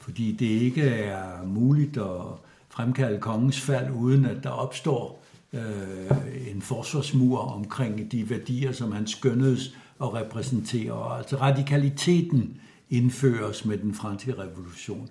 fordi 0.00 0.32
det 0.32 0.46
ikke 0.46 0.82
er 0.82 1.44
muligt 1.46 1.96
at 1.96 2.20
fremkalde 2.68 3.18
kongens 3.18 3.60
fald, 3.60 3.90
uden 3.90 4.24
at 4.24 4.44
der 4.44 4.50
opstår 4.50 5.24
øh, 5.52 6.50
en 6.54 6.62
forsvarsmur 6.62 7.38
omkring 7.38 8.12
de 8.12 8.30
værdier, 8.30 8.72
som 8.72 8.92
han 8.92 9.06
skønnedes 9.06 9.76
at 10.02 10.14
repræsentere. 10.14 11.18
Altså 11.18 11.36
radikaliteten 11.36 12.56
indføres 12.90 13.64
med 13.64 13.78
den 13.78 13.94
franske 13.94 14.34
revolution. 14.38 15.08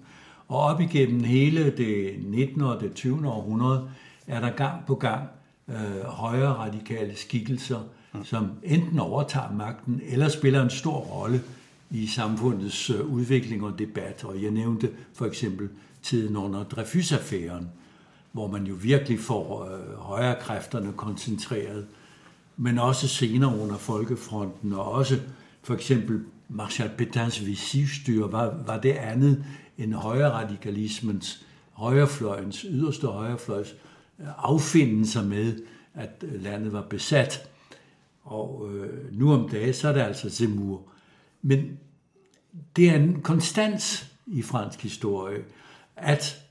Og 0.50 0.60
op 0.60 0.82
igennem 0.82 1.24
hele 1.24 1.70
det 1.78 2.16
19. 2.26 2.62
og 2.62 2.82
det 2.82 2.94
20. 2.94 3.28
århundrede 3.28 3.90
er 4.28 4.40
der 4.40 4.50
gang 4.50 4.86
på 4.88 4.96
gang 4.96 5.28
øh, 5.68 6.04
højere 6.06 6.54
radikale 6.54 7.16
skikkelser, 7.16 7.80
mm. 8.14 8.26
som 8.26 8.52
enten 8.64 9.00
overtager 9.00 9.52
magten 9.52 10.02
eller 10.08 10.30
spiller 10.30 10.64
en 10.64 10.70
stor 10.70 10.98
rolle 10.98 11.42
i 11.90 12.08
samfundets 12.08 12.90
øh, 12.90 13.06
udvikling 13.06 13.64
og 13.64 13.80
debat. 13.80 14.24
Og 14.24 14.44
jeg 14.44 14.52
nævnte 14.52 14.90
for 15.14 15.26
eksempel 15.26 15.70
tiden 16.04 16.38
under 16.38 16.64
Dreyfus-affæren, 16.64 17.70
hvor 18.32 18.48
man 18.48 18.64
jo 18.64 18.76
virkelig 18.82 19.20
får 19.20 19.66
øh, 19.66 19.98
højere 19.98 20.36
kræfterne 20.42 20.94
koncentreret, 20.94 21.86
men 22.58 22.80
også 22.80 23.08
senere 23.08 23.60
under 23.60 23.78
Folkefronten, 23.78 24.74
og 24.74 24.92
også 24.92 25.20
for 25.64 25.74
eksempel 25.74 26.26
Marshal 26.50 26.92
Pétains 27.02 27.46
Vichy-styre 27.46 28.32
var, 28.32 28.64
var 28.66 28.80
det 28.80 28.92
andet 28.92 29.46
end 29.78 29.94
højre 29.94 30.32
radikalismens, 30.32 31.46
højrefløjens, 31.72 32.66
yderste 32.70 33.08
højrefløjs 33.08 33.76
øh, 34.20 34.28
affinde 34.38 35.08
sig 35.08 35.26
med, 35.26 35.60
at 35.94 36.24
øh, 36.24 36.44
landet 36.44 36.74
var 36.74 36.82
besat. 36.82 37.50
Og 38.24 38.70
øh, 38.74 39.20
nu 39.20 39.34
om 39.34 39.50
dagen, 39.50 39.74
så 39.74 39.88
er 39.88 39.94
det 39.94 40.02
altså 40.02 40.30
Zemmour. 40.30 40.82
Men 41.42 41.80
det 42.76 42.90
er 42.90 42.96
en 42.96 43.22
konstans 43.22 44.12
i 44.28 44.42
fransk 44.42 44.82
historie, 44.84 45.44
at, 45.96 46.42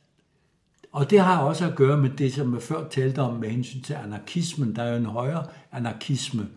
og 0.93 1.11
det 1.11 1.21
har 1.21 1.39
også 1.39 1.67
at 1.69 1.77
gøre 1.77 1.97
med 1.97 2.11
det, 2.11 2.35
som 2.35 2.55
jeg 2.55 2.63
før 2.63 2.89
talte 2.89 3.19
om 3.19 3.35
med 3.35 3.49
hensyn 3.49 3.83
til 3.83 3.95
anarkismen. 3.95 4.77
Der 4.77 4.83
er 4.83 4.91
jo 4.91 4.97
en 4.97 5.05
højere 5.05 5.47
anarkisme. 5.73 6.49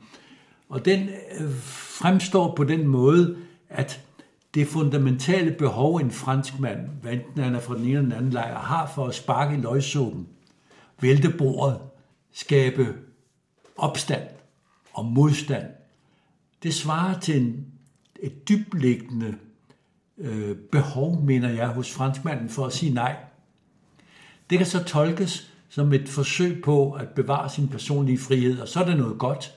Og 0.72 0.86
den 0.86 1.10
øh, 1.10 1.54
fremstår 1.62 2.56
på 2.56 2.64
den 2.64 2.88
måde, 2.88 3.38
at 3.70 4.02
det 4.54 4.68
fundamentale 4.68 5.52
behov, 5.52 5.96
en 5.96 6.12
fransk 6.12 6.60
mand, 6.60 6.80
hvad 7.02 7.14
enten 7.14 7.44
han 7.44 7.56
er 7.56 7.60
fra 7.60 7.76
den 7.76 7.84
ene 7.84 7.90
eller 7.90 8.02
den 8.02 8.12
anden 8.12 8.32
lejr, 8.32 8.60
har 8.60 8.92
for 8.96 9.08
at 9.08 9.16
sparke 9.16 9.58
i 9.58 9.62
løgsuppen, 9.62 10.28
vælte 11.02 11.30
bordet, 11.38 11.80
skabe 12.32 12.94
opstand 13.78 14.24
og 14.94 15.06
modstand, 15.06 15.66
det 16.64 16.74
svarer 16.74 17.20
til 17.20 17.42
en, 17.42 17.66
et 18.20 18.50
dybliggende 18.50 19.36
øh, 20.18 20.56
behov, 20.56 21.22
mener 21.22 21.50
jeg, 21.50 21.68
hos 21.68 21.94
franskmanden 21.94 22.50
for 22.50 22.66
at 22.66 22.74
sige 22.74 22.94
nej. 22.94 23.16
Det 24.50 24.58
kan 24.58 24.68
så 24.68 24.84
tolkes 24.84 25.54
som 25.70 25.94
et 25.94 26.10
forsøg 26.10 26.62
på 26.64 26.92
at 26.92 27.10
bevare 27.10 27.50
sin 27.50 27.68
personlige 27.68 28.18
frihed, 28.18 28.60
og 28.60 28.68
så 28.68 28.80
er 28.80 28.86
det 28.86 28.98
noget 28.98 29.20
godt. 29.20 29.54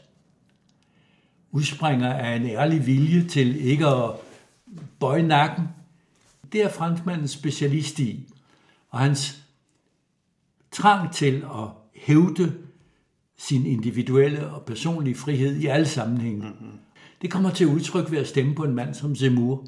Udspringer 1.54 2.12
af 2.12 2.36
en 2.36 2.46
ærlig 2.46 2.86
vilje 2.86 3.28
til 3.28 3.66
ikke 3.66 3.86
at 3.86 4.10
bøje 5.00 5.22
nakken. 5.22 5.64
Det 6.52 6.64
er 6.64 6.68
franskmandens 6.68 7.30
specialist 7.30 7.98
i. 7.98 8.28
Og 8.90 8.98
hans 8.98 9.42
trang 10.72 11.12
til 11.12 11.34
at 11.34 11.68
hævde 11.96 12.52
sin 13.38 13.66
individuelle 13.66 14.50
og 14.50 14.62
personlige 14.62 15.14
frihed 15.14 15.56
i 15.56 15.66
alle 15.66 15.86
sammenhænge. 15.86 16.42
Mm-hmm. 16.42 16.78
Det 17.22 17.30
kommer 17.30 17.50
til 17.50 17.66
udtryk 17.66 18.10
ved 18.10 18.18
at 18.18 18.28
stemme 18.28 18.54
på 18.54 18.64
en 18.64 18.74
mand 18.74 18.94
som 18.94 19.16
Zemmour. 19.16 19.66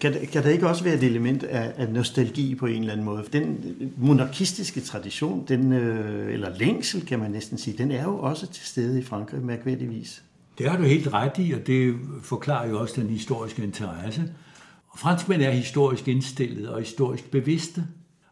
Kan, 0.00 0.14
kan 0.32 0.42
der 0.42 0.50
ikke 0.50 0.68
også 0.68 0.84
være 0.84 0.94
et 0.94 1.02
element 1.02 1.42
af, 1.42 1.72
af 1.76 1.92
nostalgi 1.92 2.54
på 2.54 2.66
en 2.66 2.80
eller 2.80 2.92
anden 2.92 3.06
måde? 3.06 3.24
Den 3.32 3.76
monarkistiske 3.96 4.80
tradition, 4.80 5.44
den, 5.48 5.72
øh, 5.72 6.32
eller 6.32 6.58
længsel 6.58 7.06
kan 7.06 7.18
man 7.18 7.30
næsten 7.30 7.58
sige, 7.58 7.78
den 7.78 7.90
er 7.90 8.02
jo 8.02 8.18
også 8.18 8.46
til 8.46 8.66
stede 8.66 8.98
i 8.98 9.02
Frankrig 9.02 9.42
mærkværdigvis. 9.42 10.22
Det 10.58 10.70
har 10.70 10.76
du 10.76 10.82
helt 10.82 11.12
ret 11.12 11.32
i, 11.38 11.52
og 11.52 11.66
det 11.66 11.96
forklarer 12.22 12.68
jo 12.68 12.80
også 12.80 13.00
den 13.00 13.10
historiske 13.10 13.62
interesse. 13.62 14.32
Og 14.88 14.98
franskmænd 14.98 15.42
er 15.42 15.50
historisk 15.50 16.08
indstillet 16.08 16.68
og 16.68 16.80
historisk 16.80 17.30
bevidste, 17.30 17.86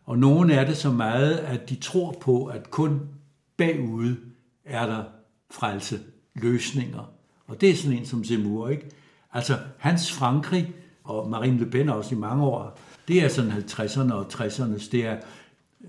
og 0.05 0.19
nogen 0.19 0.51
er 0.51 0.65
det 0.65 0.77
så 0.77 0.93
meget, 0.93 1.35
at 1.35 1.71
de 1.71 1.75
tror 1.75 2.17
på, 2.21 2.45
at 2.45 2.71
kun 2.71 3.01
bagude 3.57 4.17
er 4.65 4.87
der 4.87 5.03
frelse, 5.51 6.01
løsninger. 6.35 7.11
Og 7.47 7.61
det 7.61 7.71
er 7.71 7.75
sådan 7.75 7.99
en 7.99 8.07
som 8.07 8.25
Zemmour, 8.25 8.69
ikke? 8.69 8.91
Altså, 9.33 9.59
hans 9.79 10.13
Frankrig, 10.13 10.73
og 11.05 11.31
Marine 11.31 11.59
Le 11.59 11.67
Pen 11.67 11.89
også 11.89 12.15
i 12.15 12.19
mange 12.19 12.45
år, 12.45 12.79
det 13.09 13.25
er 13.25 13.29
sådan 13.29 13.53
50'erne 13.53 14.13
og 14.13 14.27
60'erne, 14.33 14.91
det 14.93 15.07
er 15.07 15.17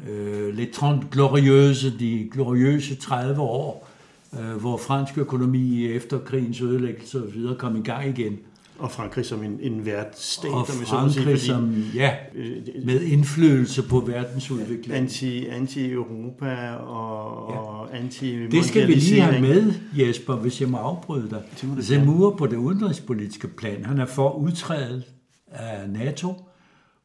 øh, 0.08 0.56
les 0.56 0.76
30 0.76 1.08
glorieuse, 1.12 2.00
de 2.00 2.30
gloriøse 2.32 2.96
30 2.96 3.42
år, 3.42 3.87
øh, 4.34 4.56
hvor 4.62 4.78
fransk 4.78 5.18
økonomi 5.18 5.88
efter 5.88 6.20
krigens 6.20 6.62
ødelæggelse 6.62 7.34
videre 7.34 7.56
kom 7.56 7.76
i 7.76 7.82
gang 7.82 8.20
igen. 8.20 8.40
Og 8.80 8.92
Frankrig 8.92 9.26
som 9.26 9.44
en, 9.44 9.60
en 9.62 9.86
værtsstat, 9.86 10.52
og 10.52 10.68
Frankrig 10.68 11.14
sige, 11.14 11.24
fordi, 11.24 11.40
som, 11.40 11.84
ja, 11.96 12.16
øh, 12.36 12.58
med 12.86 13.02
indflydelse 13.02 13.84
på 13.84 14.00
verdensudviklingen. 14.00 15.04
Anti, 15.04 15.48
anti-Europa 15.48 16.72
og, 16.72 17.52
ja. 17.52 17.58
og 17.58 17.98
anti 17.98 18.48
Det 18.48 18.66
skal 18.66 18.88
vi 18.88 18.94
lige 18.94 19.22
have 19.22 19.42
med, 19.42 19.74
Jesper, 19.98 20.36
hvis 20.36 20.62
jeg 20.62 20.70
må 20.70 20.78
afbryde 20.78 21.30
dig. 21.30 21.44
Zemmour 21.84 22.36
på 22.36 22.48
det 22.48 22.58
udenrigspolitiske 22.58 23.48
plan, 23.48 23.86
han 23.86 24.00
er 24.00 24.06
for 24.06 24.32
udtrædet 24.32 25.04
af 25.48 25.90
NATO, 25.90 26.34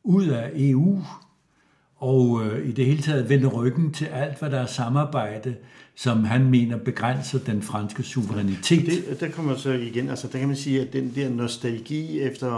ud 0.04 0.26
af 0.26 0.50
EU, 0.54 1.02
og 1.96 2.42
øh, 2.44 2.68
i 2.68 2.72
det 2.72 2.86
hele 2.86 3.02
taget 3.02 3.28
vende 3.28 3.46
ryggen 3.46 3.92
til 3.92 4.04
alt, 4.04 4.38
hvad 4.38 4.50
der 4.50 4.58
er 4.58 4.66
samarbejde, 4.66 5.54
som 5.94 6.24
han 6.24 6.50
mener 6.50 6.76
begrænser 6.76 7.38
den 7.38 7.62
franske 7.62 8.02
suverænitet. 8.02 8.86
Det, 8.86 9.20
der 9.20 9.30
kommer 9.30 9.56
så 9.56 9.70
igen, 9.70 10.08
altså 10.08 10.28
der 10.32 10.38
kan 10.38 10.48
man 10.48 10.56
sige, 10.56 10.80
at 10.80 10.92
den 10.92 11.12
der 11.14 11.30
nostalgi 11.30 12.20
efter 12.20 12.50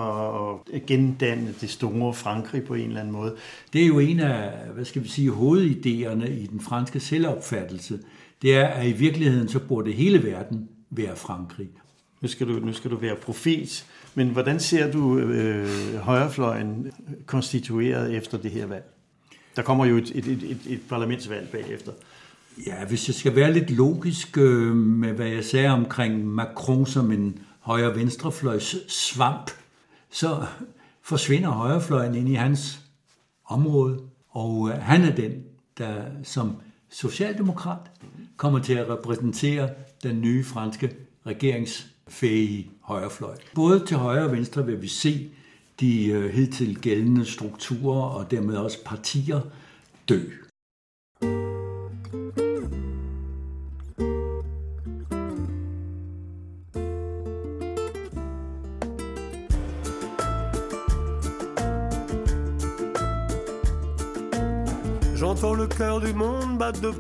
at 0.75 0.87
gendanne 0.87 1.55
det 1.61 1.71
store 1.71 2.15
Frankrig 2.15 2.65
på 2.65 2.75
en 2.75 2.87
eller 2.87 3.01
anden 3.01 3.13
måde. 3.13 3.35
Det 3.73 3.83
er 3.83 3.87
jo 3.87 3.99
en 3.99 4.21
af, 4.21 4.53
hvad 4.75 4.85
skal 4.85 5.03
vi 5.03 5.09
sige, 5.09 5.31
hovedidéerne 5.31 6.31
i 6.31 6.47
den 6.47 6.61
franske 6.61 7.01
selvopfattelse. 7.01 7.99
Det 8.43 8.57
er, 8.57 8.67
at 8.67 8.89
i 8.89 8.93
virkeligheden 8.93 9.49
så 9.49 9.59
burde 9.59 9.93
hele 9.93 10.23
verden 10.23 10.69
være 10.91 11.17
Frankrig. 11.17 11.69
nu 12.21 12.29
skal 12.29 12.49
du, 12.49 12.53
nu 12.53 12.73
skal 12.73 12.91
du 12.91 12.97
være 12.97 13.17
profet, 13.17 13.87
men 14.15 14.29
hvordan 14.29 14.61
ser 14.61 14.93
du 14.93 15.19
øh, 15.19 15.97
højrefløjen 15.97 16.93
konstitueret 17.27 18.15
efter 18.15 18.39
det 18.39 18.51
her 18.51 18.67
valg? 18.67 18.85
Der 19.57 19.63
kommer 19.63 19.87
jo 19.87 19.97
et, 19.97 20.13
et, 20.15 20.27
et, 20.27 20.43
et, 20.43 20.61
et 20.67 20.81
parlamentsvalg 20.89 21.49
bagefter. 21.49 21.93
Ja, 22.67 22.85
hvis 22.85 23.09
jeg 23.09 23.15
skal 23.15 23.37
være 23.37 23.53
lidt 23.53 23.71
logisk 23.71 24.39
øh, 24.39 24.77
med, 24.77 25.13
hvad 25.13 25.27
jeg 25.27 25.45
sagde 25.45 25.69
omkring 25.69 26.27
Macron 26.27 26.87
som 26.87 27.13
en 27.13 27.39
højre-venstrefløjs 27.61 28.77
svamp, 28.89 29.51
så 30.11 30.47
forsvinder 31.03 31.49
højrefløjen 31.51 32.15
ind 32.15 32.29
i 32.29 32.35
hans 32.35 32.81
område, 33.47 34.01
og 34.31 34.69
øh, 34.69 34.75
han 34.75 35.03
er 35.03 35.15
den, 35.15 35.33
der 35.79 36.05
som 36.23 36.57
socialdemokrat 36.91 37.91
kommer 38.37 38.59
til 38.59 38.75
at 38.75 38.89
repræsentere 38.89 39.71
den 40.03 40.21
nye 40.21 40.45
franske 40.45 40.95
regeringsfæge 41.27 42.71
højrefløj. 42.81 43.37
Både 43.55 43.87
til 43.87 43.97
højre 43.97 44.25
og 44.25 44.33
venstre 44.33 44.67
vil 44.67 44.83
vi 44.83 44.89
se 44.89 45.31
de 45.81 46.07
øh, 46.07 46.33
hidtil 46.35 46.81
gældende 46.81 47.25
strukturer 47.25 48.03
og 48.03 48.31
dermed 48.31 48.57
også 48.57 48.79
partier 48.85 49.41
dø. 50.09 50.21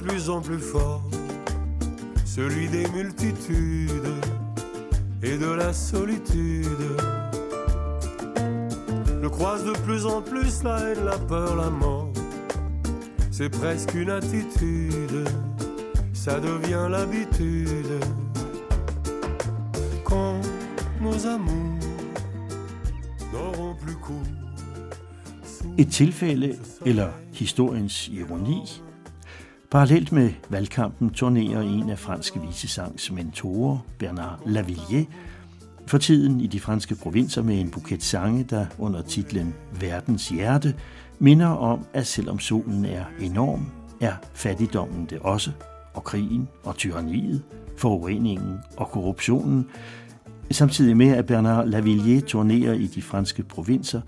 Plus 0.04 0.28
en 0.28 0.40
plus 0.40 0.58
fort, 0.58 1.02
celui 2.26 2.68
des 2.68 2.86
multitudes 2.88 4.14
et 5.22 5.38
de 5.38 5.50
la 5.50 5.72
solitude. 5.72 6.66
Je 9.22 9.28
croise 9.28 9.64
de 9.64 9.72
plus 9.72 10.04
en 10.04 10.20
plus 10.20 10.62
la 10.62 10.78
haine, 10.80 11.04
la 11.04 11.16
peur, 11.16 11.56
la 11.56 11.70
mort. 11.70 12.12
C'est 13.30 13.48
presque 13.48 13.94
une 13.94 14.10
attitude, 14.10 15.24
ça 16.12 16.38
devient 16.38 16.86
l'habitude. 16.90 17.98
Quand 20.04 20.38
nos 21.00 21.26
amours 21.26 21.78
n'auront 23.32 23.74
plus 23.74 23.96
cours. 23.96 24.22
Et 25.78 25.86
tilfælde 25.86 26.56
eller 26.84 27.08
historiens 27.32 27.86
ironi. 28.12 28.82
Parallelt 29.74 30.12
med 30.12 30.30
valgkampen 30.48 31.10
turnerer 31.10 31.60
en 31.60 31.90
af 31.90 31.98
franske 31.98 32.40
visesangs 32.40 33.12
mentorer, 33.12 33.78
Bernard 33.98 34.40
Lavillier, 34.46 35.04
for 35.86 35.98
tiden 35.98 36.40
i 36.40 36.46
de 36.46 36.60
franske 36.60 36.94
provinser 36.94 37.42
med 37.42 37.60
en 37.60 37.70
buket 37.70 38.02
sange, 38.02 38.44
der 38.50 38.66
under 38.78 39.02
titlen 39.02 39.54
Verdens 39.80 40.28
hjerte 40.28 40.74
minder 41.18 41.46
om, 41.46 41.86
at 41.92 42.06
selvom 42.06 42.38
solen 42.38 42.84
er 42.84 43.04
enorm, 43.20 43.66
er 44.00 44.12
fattigdommen 44.34 45.06
det 45.10 45.18
også, 45.18 45.50
og 45.94 46.04
krigen 46.04 46.48
og 46.64 46.76
tyranniet, 46.76 47.42
forureningen 47.76 48.58
og 48.76 48.88
korruptionen, 48.88 49.66
samtidig 50.50 50.96
med 50.96 51.08
at 51.08 51.26
Bernard 51.26 51.68
Lavillier 51.68 52.20
turnerer 52.20 52.72
i 52.72 52.86
de 52.86 53.02
franske 53.02 53.42
provinser, 53.42 54.00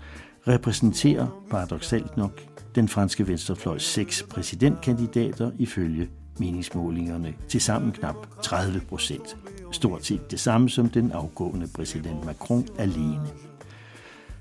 repræsenterer 0.47 1.27
paradoxalt 1.49 2.17
nok 2.17 2.41
den 2.75 2.87
franske 2.87 3.27
venstrefløjs 3.27 3.83
seks 3.83 4.23
præsidentkandidater 4.23 5.51
ifølge 5.59 6.09
meningsmålingerne 6.39 7.33
til 7.49 7.61
sammen 7.61 7.91
knap 7.91 8.15
30 8.43 8.81
procent. 8.89 9.37
Stort 9.71 10.05
set 10.05 10.31
det 10.31 10.39
samme 10.39 10.69
som 10.69 10.89
den 10.89 11.11
afgående 11.11 11.67
præsident 11.75 12.25
Macron 12.25 12.67
alene. 12.77 13.27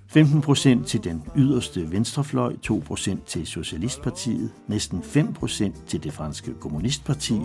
15 0.09 0.41
procent 0.41 0.87
til 0.87 1.05
den 1.05 1.23
yderste 1.37 1.93
venstrefløj, 1.93 2.57
2 2.63 2.83
procent 2.87 3.27
til 3.27 3.47
Socialistpartiet, 3.47 4.51
næsten 4.69 5.03
5 5.03 5.33
procent 5.33 5.87
til 5.87 6.05
det 6.05 6.13
franske 6.13 6.55
kommunistparti 6.61 7.41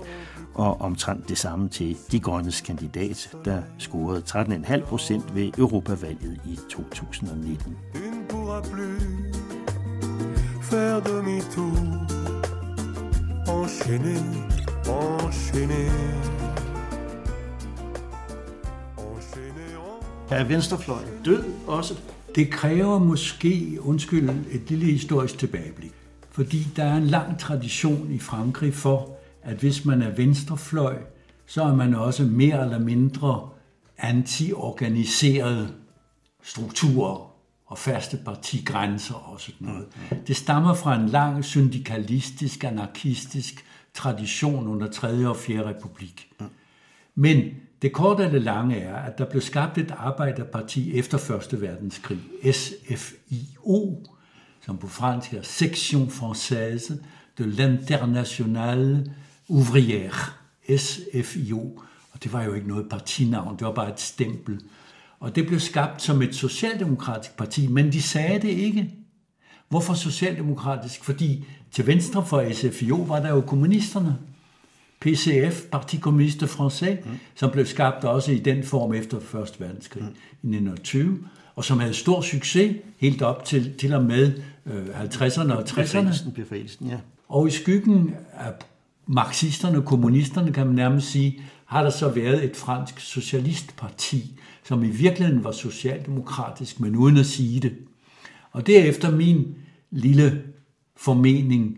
og 0.53 0.81
omtrent 0.81 1.29
det 1.29 1.37
samme 1.37 1.69
til 1.69 1.97
De 2.11 2.19
Grønnes 2.19 2.61
kandidat, 2.61 3.35
der 3.45 3.61
scorede 3.77 4.23
13,5 4.27 4.85
procent 4.85 5.35
ved 5.35 5.51
Europavalget 5.57 6.41
i 6.45 6.59
2019. 6.69 7.77
faire 10.71 11.01
demi-tour, 11.01 11.75
enchaîner, 13.47 14.23
enchaîner. 14.87 15.91
Er 20.29 20.43
venstrefløjen 20.43 21.07
død 21.25 21.43
også? 21.67 21.93
Det 22.35 22.49
kræver 22.49 22.99
måske, 22.99 23.77
undskyld, 23.79 24.29
et 24.29 24.69
lille 24.69 24.85
historisk 24.85 25.37
tilbageblik. 25.37 25.91
Fordi 26.31 26.67
der 26.75 26.83
er 26.83 26.97
en 26.97 27.07
lang 27.07 27.39
tradition 27.39 28.11
i 28.11 28.19
Frankrig 28.19 28.73
for, 28.73 29.17
at 29.43 29.57
hvis 29.57 29.85
man 29.85 30.01
er 30.01 30.15
venstrefløj, 30.15 30.97
så 31.45 31.63
er 31.63 31.75
man 31.75 31.95
også 31.95 32.23
mere 32.23 32.63
eller 32.63 32.79
mindre 32.79 33.49
antiorganiseret 33.97 35.73
strukturer 36.43 37.31
og 37.65 37.77
faste 37.77 38.19
partigrænser 38.25 39.15
og 39.15 39.41
sådan 39.41 39.67
noget. 39.67 39.85
Det 40.27 40.35
stammer 40.35 40.73
fra 40.73 40.95
en 40.95 41.09
lang 41.09 41.45
syndikalistisk, 41.45 42.63
anarkistisk 42.63 43.65
tradition 43.93 44.67
under 44.67 44.91
3. 44.91 45.27
og 45.27 45.37
4. 45.37 45.69
republik. 45.69 46.29
Men 47.15 47.43
det 47.81 47.93
korte 47.93 48.23
eller 48.23 48.39
lange 48.39 48.77
er, 48.77 48.95
at 48.95 49.17
der 49.17 49.25
blev 49.25 49.41
skabt 49.41 49.77
et 49.77 49.93
arbejderparti 49.97 50.93
efter 50.93 51.39
1. 51.53 51.61
verdenskrig, 51.61 52.19
SFIO, 52.51 54.05
som 54.65 54.77
på 54.77 54.87
fransk 54.87 55.33
er 55.33 55.41
Section 55.41 56.07
Française 56.07 56.93
de 57.37 57.43
l'Internationale 57.43 59.09
Ouvrière, 59.49 60.31
SFIO. 60.77 61.79
Og 62.11 62.23
det 62.23 62.33
var 62.33 62.43
jo 62.43 62.53
ikke 62.53 62.67
noget 62.67 62.89
partinavn, 62.89 63.57
det 63.57 63.67
var 63.67 63.73
bare 63.73 63.93
et 63.93 63.99
stempel. 63.99 64.61
Og 65.19 65.35
det 65.35 65.47
blev 65.47 65.59
skabt 65.59 66.01
som 66.01 66.21
et 66.21 66.35
socialdemokratisk 66.35 67.37
parti, 67.37 67.67
men 67.67 67.91
de 67.91 68.01
sagde 68.01 68.41
det 68.41 68.49
ikke. 68.49 68.93
Hvorfor 69.69 69.93
socialdemokratisk? 69.93 71.03
Fordi 71.03 71.45
til 71.71 71.87
venstre 71.87 72.25
for 72.25 72.53
SFIO 72.53 72.95
var 72.95 73.19
der 73.19 73.29
jo 73.29 73.41
kommunisterne. 73.41 74.17
PCF, 75.01 75.61
Parti 75.71 75.99
Communiste 75.99 76.45
Français, 76.45 76.91
mm. 77.05 77.19
som 77.35 77.51
blev 77.51 77.65
skabt 77.65 78.03
også 78.03 78.31
i 78.31 78.39
den 78.39 78.63
form 78.63 78.93
efter 78.93 79.17
1. 79.17 79.55
verdenskrig 79.59 80.03
mm. 80.03 80.09
i 80.09 80.57
1920, 80.57 81.19
og 81.55 81.65
som 81.65 81.79
havde 81.79 81.93
stor 81.93 82.21
succes 82.21 82.75
helt 82.97 83.21
op 83.21 83.45
til, 83.45 83.73
til 83.77 83.93
og 83.93 84.03
med 84.03 84.33
øh, 84.65 85.01
50'erne 85.03 85.53
og 85.53 85.63
60'erne. 85.63 86.31
Befrielsen, 86.31 86.87
ja. 86.87 86.97
Og 87.29 87.47
i 87.47 87.51
skyggen 87.51 88.15
af 88.33 88.53
marxisterne 89.07 89.77
og 89.77 89.85
kommunisterne, 89.85 90.53
kan 90.53 90.65
man 90.65 90.75
nærmest 90.75 91.11
sige, 91.11 91.41
har 91.65 91.83
der 91.83 91.89
så 91.89 92.09
været 92.09 92.43
et 92.43 92.55
fransk 92.55 92.99
socialistparti, 92.99 94.39
som 94.63 94.83
i 94.83 94.89
virkeligheden 94.89 95.43
var 95.43 95.51
socialdemokratisk, 95.51 96.79
men 96.79 96.95
uden 96.95 97.17
at 97.17 97.25
sige 97.25 97.59
det. 97.59 97.75
Og 98.51 98.67
derefter 98.67 99.11
min 99.11 99.55
lille 99.91 100.43
formening 100.97 101.77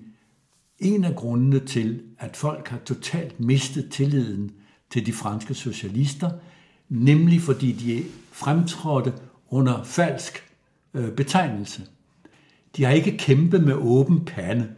en 0.80 1.04
af 1.04 1.16
grundene 1.16 1.60
til, 1.60 2.02
at 2.20 2.38
folk 2.38 2.68
har 2.68 2.80
totalt 2.86 3.40
mistet 3.40 3.90
tilliden 3.92 4.52
til 4.90 5.06
de 5.06 5.14
franske 5.14 5.54
socialister, 5.54 6.30
nemlig 6.90 7.42
fordi 7.42 7.72
de 7.72 8.04
fremtrådte 8.32 9.14
under 9.50 9.84
falsk 9.84 10.44
øh, 10.94 11.12
betegnelse. 11.12 11.82
De 12.78 12.84
har 12.84 12.92
ikke 12.92 13.18
kæmpet 13.18 13.64
med 13.64 13.74
åben 13.74 14.26
pande, 14.26 14.70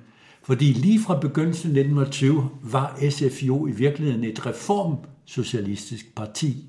fordi 0.44 0.66
lige 0.66 1.00
fra 1.00 1.20
begyndelsen 1.20 1.70
af 1.70 1.80
1920 1.80 2.50
var 2.62 3.00
SFIO 3.10 3.68
i 3.68 3.72
virkeligheden 3.72 4.24
et 4.24 4.46
reformsocialistisk 4.46 6.16
parti, 6.16 6.66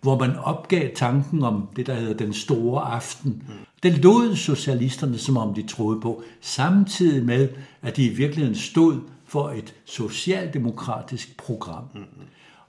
hvor 0.00 0.18
man 0.18 0.36
opgav 0.36 0.90
tanken 0.94 1.42
om 1.42 1.68
det, 1.76 1.86
der 1.86 1.94
hedder 1.94 2.14
den 2.14 2.32
store 2.32 2.82
aften. 2.82 3.42
Det 3.82 3.98
lod 3.98 4.36
socialisterne, 4.36 5.18
som 5.18 5.36
om 5.36 5.54
de 5.54 5.62
troede 5.62 6.00
på, 6.00 6.22
samtidig 6.40 7.24
med, 7.24 7.48
at 7.82 7.96
de 7.96 8.04
i 8.04 8.08
virkeligheden 8.08 8.58
stod 8.58 9.00
for 9.26 9.50
et 9.50 9.74
socialdemokratisk 9.84 11.36
program. 11.36 11.84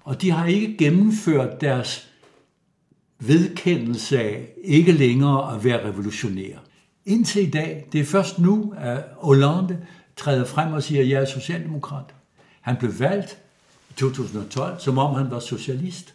Og 0.04 0.22
de 0.22 0.32
har 0.32 0.46
ikke 0.46 0.78
gennemført 0.78 1.62
deres 1.62 2.08
vedkendelse 3.20 4.20
af 4.20 4.50
ikke 4.64 4.92
længere 4.92 5.56
at 5.56 5.64
være 5.64 5.88
revolutionære. 5.88 6.60
Indtil 7.06 7.48
i 7.48 7.50
dag, 7.50 7.88
det 7.92 8.02
er 8.02 8.06
først 8.06 8.40
nu, 8.40 8.74
at 8.78 9.04
Hollande 9.18 9.78
træder 10.18 10.46
frem 10.46 10.74
og 10.74 10.84
siger, 10.84 11.02
at 11.02 11.10
jeg 11.10 11.22
er 11.22 11.26
socialdemokrat. 11.26 12.06
Han 12.62 12.76
blev 12.76 13.00
valgt 13.00 13.38
i 13.90 13.94
2012, 13.94 14.80
som 14.80 14.98
om 14.98 15.16
han 15.16 15.32
var 15.32 15.40
socialist. 15.40 16.14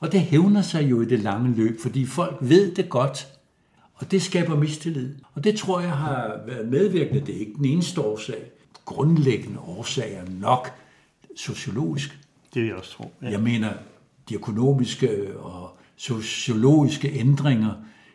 Og 0.00 0.12
det 0.12 0.20
hævner 0.20 0.62
sig 0.62 0.90
jo 0.90 1.00
i 1.00 1.04
det 1.04 1.18
lange 1.18 1.54
løb, 1.56 1.80
fordi 1.82 2.06
folk 2.06 2.36
ved 2.40 2.74
det 2.74 2.88
godt, 2.88 3.31
og 4.02 4.10
det 4.10 4.22
skaber 4.22 4.56
mistillid. 4.56 5.14
Og 5.34 5.44
det 5.44 5.56
tror 5.56 5.80
jeg 5.80 5.92
har 5.92 6.40
været 6.46 6.68
medvirkende. 6.68 7.20
Det 7.26 7.34
er 7.36 7.40
ikke 7.40 7.54
den 7.56 7.64
eneste 7.64 8.00
årsag. 8.00 8.42
Grundlæggende 8.84 9.58
årsag 9.58 10.14
er 10.14 10.30
nok 10.40 10.70
sociologisk. 11.36 12.18
Det 12.54 12.62
vil 12.62 12.68
jeg 12.68 12.76
også 12.76 12.90
tro. 12.90 13.12
Ja. 13.22 13.30
Jeg 13.30 13.40
mener, 13.40 13.72
de 14.28 14.34
økonomiske 14.34 15.38
og 15.38 15.76
sociologiske 15.96 17.12
ændringer 17.12 17.74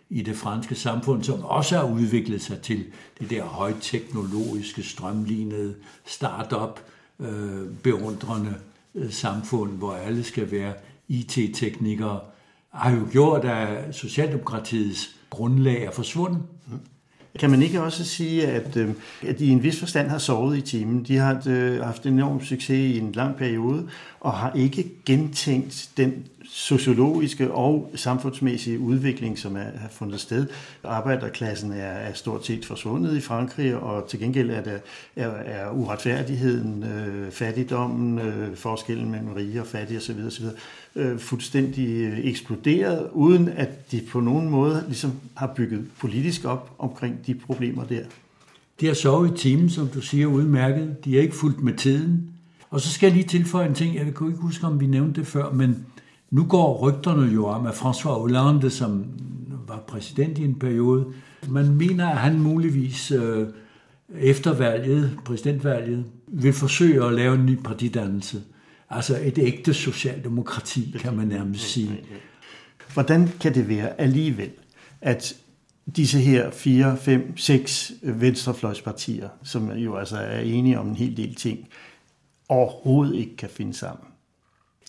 i 0.10 0.21
det 0.21 0.36
franske 0.36 0.76
samfund, 0.76 1.23
som 1.23 1.43
også 1.43 1.78
har 1.78 1.84
udviklet 1.84 2.41
sig 2.41 2.62
til 2.62 2.86
det 3.19 3.30
der 3.30 3.43
højteknologiske, 3.43 4.84
strømlignede, 4.84 5.76
start-up, 6.06 6.80
øh, 7.19 7.69
beundrende 7.84 8.56
øh, 8.95 9.12
samfund, 9.12 9.71
hvor 9.71 9.93
alle 9.93 10.23
skal 10.23 10.52
være 10.52 10.73
IT-teknikere, 11.08 12.19
har 12.69 12.91
jo 12.91 13.08
gjort, 13.12 13.45
at 13.45 13.95
Socialdemokratiets 13.95 15.16
grundlag 15.30 15.84
er 15.84 15.92
forsvundet. 15.92 16.42
Mm. 16.68 16.80
Kan 17.40 17.50
man 17.50 17.62
ikke 17.62 17.82
også 17.82 18.06
sige, 18.06 18.48
at, 18.48 18.78
øhm, 18.78 18.96
at 19.28 19.40
de 19.40 19.46
i 19.46 19.50
en 19.50 19.63
vis 19.63 19.80
forstand 19.80 20.10
har 20.10 20.18
sovet 20.18 20.58
i 20.58 20.62
timen? 20.62 21.04
De 21.04 21.18
har 21.18 21.44
øh, 21.48 21.82
haft 21.82 22.06
enorm 22.06 22.42
succes 22.42 22.96
i 22.96 22.98
en 22.98 23.12
lang 23.12 23.36
periode, 23.36 23.88
og 24.28 24.34
har 24.34 24.52
ikke 24.56 24.92
gentænkt 25.06 25.90
den 25.98 26.26
sociologiske 26.50 27.52
og 27.52 27.92
samfundsmæssige 27.96 28.80
udvikling, 28.80 29.40
som 29.40 29.56
er, 29.56 29.78
har 29.78 29.90
fundet 29.92 30.20
sted. 30.20 30.48
Arbejderklassen 30.84 31.72
er, 31.72 31.76
er 31.76 32.13
stort 32.13 32.46
set 32.46 32.66
forsvundet 32.66 33.18
i 33.18 33.22
Frankrig, 33.22 33.76
og 33.76 34.08
til 34.10 34.20
gengæld 34.20 34.50
er, 34.50 34.62
der, 34.62 34.78
er, 35.16 35.28
er 35.28 35.72
uretfærdigheden, 35.72 36.84
øh, 36.84 37.32
fattigdommen, 37.32 38.20
øh, 38.20 38.56
forskellen 38.56 39.12
mellem 39.12 39.34
rige 39.34 39.62
og 39.62 39.68
fattige 39.68 39.98
osv. 39.98 40.20
osv. 40.28 40.46
Øh, 40.96 41.20
fuldstændig 41.20 41.88
øh, 41.90 42.20
eksploderet, 42.24 43.10
uden 43.12 43.50
at 43.50 43.92
de 43.92 44.02
på 44.12 44.20
nogen 44.20 44.50
måde 44.50 44.84
ligesom 44.88 45.12
har 45.36 45.54
bygget 45.56 45.86
politisk 46.00 46.46
op 46.46 46.72
omkring 46.78 47.28
de 47.28 47.36
problemer 47.36 47.84
der. 47.84 48.04
De 48.82 48.86
har 48.86 48.94
sovet 48.94 49.34
i 49.34 49.38
timen, 49.38 49.70
som 49.70 49.88
du 49.88 50.02
siger, 50.02 50.28
udmærket. 50.28 51.06
De 51.06 51.18
er 51.18 51.22
ikke 51.22 51.36
fuldt 51.36 51.63
med 51.63 51.74
tiden. 51.74 52.37
Og 52.69 52.82
så 52.82 52.89
skal 52.89 53.08
jeg 53.08 53.15
lige 53.15 53.27
tilføje 53.27 53.67
en 53.67 53.73
ting. 53.73 53.95
Jeg 53.95 54.03
kan 54.15 54.27
ikke 54.27 54.41
huske, 54.41 54.67
om 54.67 54.80
vi 54.80 54.88
nævnte 54.88 55.19
det 55.19 55.27
før, 55.27 55.51
men 55.51 55.86
nu 56.32 56.45
går 56.45 56.77
rygterne 56.77 57.34
jo 57.34 57.45
om, 57.45 57.65
at 57.65 57.73
François 57.73 58.19
Hollande, 58.19 58.69
som 58.69 59.06
var 59.67 59.84
præsident 59.88 60.38
i 60.38 60.43
en 60.43 60.60
periode, 60.60 61.06
man 61.49 61.75
mener, 61.75 62.10
at 62.10 62.17
han 62.17 62.39
muligvis 62.39 63.12
øh, 63.12 63.47
efter 64.19 64.53
valget, 64.53 65.17
præsidentvalget, 65.25 66.06
vil 66.27 66.53
forsøge 66.53 67.06
at 67.06 67.13
lave 67.13 67.36
en 67.36 67.45
ny 67.45 67.56
partidannelse. 67.63 68.41
Altså 68.89 69.19
et 69.23 69.38
ægte 69.38 69.73
socialdemokrati, 69.73 70.95
kan 70.99 71.15
man 71.15 71.27
nærmest 71.27 71.63
sige. 71.63 71.99
Hvordan 72.93 73.30
kan 73.39 73.53
det 73.53 73.69
være 73.69 74.01
alligevel, 74.01 74.49
at 75.01 75.36
disse 75.95 76.19
her 76.19 76.51
fire, 76.51 76.97
fem, 76.97 77.38
seks 77.38 77.93
venstrefløjspartier, 78.03 79.30
som 79.43 79.71
jo 79.71 79.95
altså 79.95 80.17
er 80.17 80.39
enige 80.39 80.80
om 80.80 80.88
en 80.88 80.95
hel 80.95 81.17
del 81.17 81.36
ting, 81.36 81.67
overhovedet 82.49 83.15
ikke 83.15 83.36
kan 83.36 83.49
finde 83.49 83.73
sammen? 83.73 84.07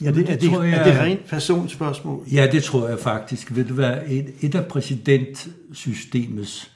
Er 0.04 0.12
det, 0.12 0.30
er, 0.30 0.36
det, 0.36 0.52
jeg, 0.52 0.70
er 0.70 0.84
det 0.84 1.00
rent 1.00 1.26
personspørgsmål? 1.26 2.24
Ja, 2.32 2.48
det 2.52 2.64
tror 2.64 2.88
jeg 2.88 2.98
faktisk. 2.98 3.56
Vil 3.56 3.68
det 3.68 3.76
være 3.76 4.10
et, 4.10 4.34
et 4.40 4.54
af 4.54 4.66
præsidentsystemets 4.66 6.72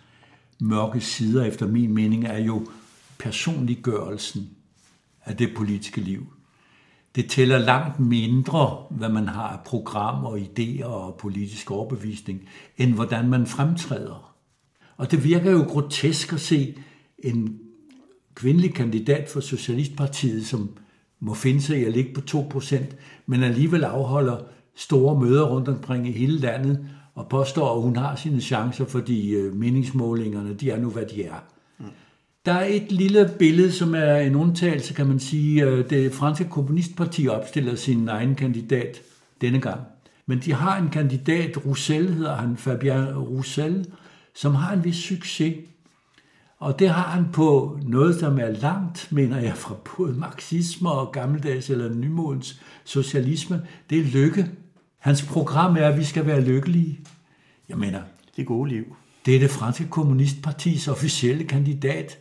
mørke 0.60 1.00
sider, 1.00 1.44
efter 1.44 1.66
min 1.66 1.94
mening, 1.94 2.26
er 2.26 2.38
jo 2.38 2.66
personliggørelsen 3.18 4.50
af 5.24 5.36
det 5.36 5.54
politiske 5.56 6.00
liv. 6.00 6.26
Det 7.14 7.30
tæller 7.30 7.58
langt 7.58 8.00
mindre, 8.00 8.84
hvad 8.90 9.08
man 9.08 9.28
har 9.28 9.48
af 9.48 9.58
programmer, 9.64 10.36
idéer 10.36 10.84
og 10.84 11.14
politisk 11.14 11.70
overbevisning, 11.70 12.48
end 12.78 12.94
hvordan 12.94 13.28
man 13.28 13.46
fremtræder. 13.46 14.34
Og 14.96 15.10
det 15.10 15.24
virker 15.24 15.50
jo 15.50 15.64
grotesk 15.68 16.32
at 16.32 16.40
se 16.40 16.74
en 17.18 17.58
kvindelig 18.34 18.74
kandidat 18.74 19.28
for 19.28 19.40
Socialistpartiet, 19.40 20.46
som 20.46 20.70
må 21.20 21.34
finde 21.34 21.62
sig 21.62 21.80
i 21.80 21.84
at 21.84 21.92
ligge 21.92 22.14
på 22.14 22.20
2%, 22.60 22.76
men 23.26 23.42
alligevel 23.42 23.84
afholder 23.84 24.36
store 24.76 25.20
møder 25.20 25.42
rundt 25.42 25.68
omkring 25.68 26.08
i 26.08 26.12
hele 26.12 26.38
landet 26.38 26.86
og 27.14 27.28
påstår, 27.28 27.76
at 27.76 27.82
hun 27.82 27.96
har 27.96 28.16
sine 28.16 28.40
chancer, 28.40 28.84
fordi 28.84 29.30
øh, 29.30 29.56
meningsmålingerne, 29.56 30.54
de 30.54 30.70
er 30.70 30.80
nu, 30.80 30.90
hvad 30.90 31.06
de 31.06 31.24
er. 31.24 31.44
Mm. 31.78 31.84
Der 32.46 32.52
er 32.52 32.64
et 32.64 32.92
lille 32.92 33.30
billede, 33.38 33.72
som 33.72 33.94
er 33.94 34.16
en 34.16 34.34
undtagelse, 34.34 34.94
kan 34.94 35.06
man 35.06 35.20
sige. 35.20 35.64
Øh, 35.64 35.90
det 35.90 36.12
franske 36.12 36.48
kommunistparti 36.50 37.28
opstiller 37.28 37.74
sin 37.74 38.08
egen 38.08 38.34
kandidat 38.34 39.02
denne 39.40 39.60
gang. 39.60 39.80
Men 40.26 40.38
de 40.38 40.52
har 40.52 40.78
en 40.78 40.88
kandidat, 40.88 41.66
Roussel 41.66 42.14
hedder 42.14 42.34
han, 42.34 42.56
Fabien 42.56 43.18
Roussel, 43.18 43.86
som 44.34 44.54
har 44.54 44.72
en 44.72 44.84
vis 44.84 44.96
succes. 44.96 45.54
Og 46.62 46.78
det 46.78 46.88
har 46.88 47.10
han 47.10 47.26
på 47.32 47.78
noget, 47.82 48.14
som 48.14 48.38
er 48.38 48.50
langt, 48.50 49.12
mener 49.12 49.40
jeg, 49.40 49.56
fra 49.56 49.74
både 49.96 50.12
marxisme 50.12 50.90
og 50.90 51.12
gammeldags 51.12 51.70
eller 51.70 51.94
nymodens 51.94 52.60
socialisme. 52.84 53.66
Det 53.90 53.98
er 53.98 54.04
lykke. 54.04 54.50
Hans 54.98 55.22
program 55.22 55.76
er, 55.76 55.88
at 55.88 55.98
vi 55.98 56.04
skal 56.04 56.26
være 56.26 56.40
lykkelige. 56.40 57.00
Jeg 57.68 57.78
mener, 57.78 58.00
det 58.36 58.46
gode 58.46 58.68
liv. 58.68 58.96
Det 59.26 59.36
er 59.36 59.38
det 59.38 59.50
franske 59.50 59.88
kommunistpartis 59.88 60.88
officielle 60.88 61.44
kandidat. 61.44 62.18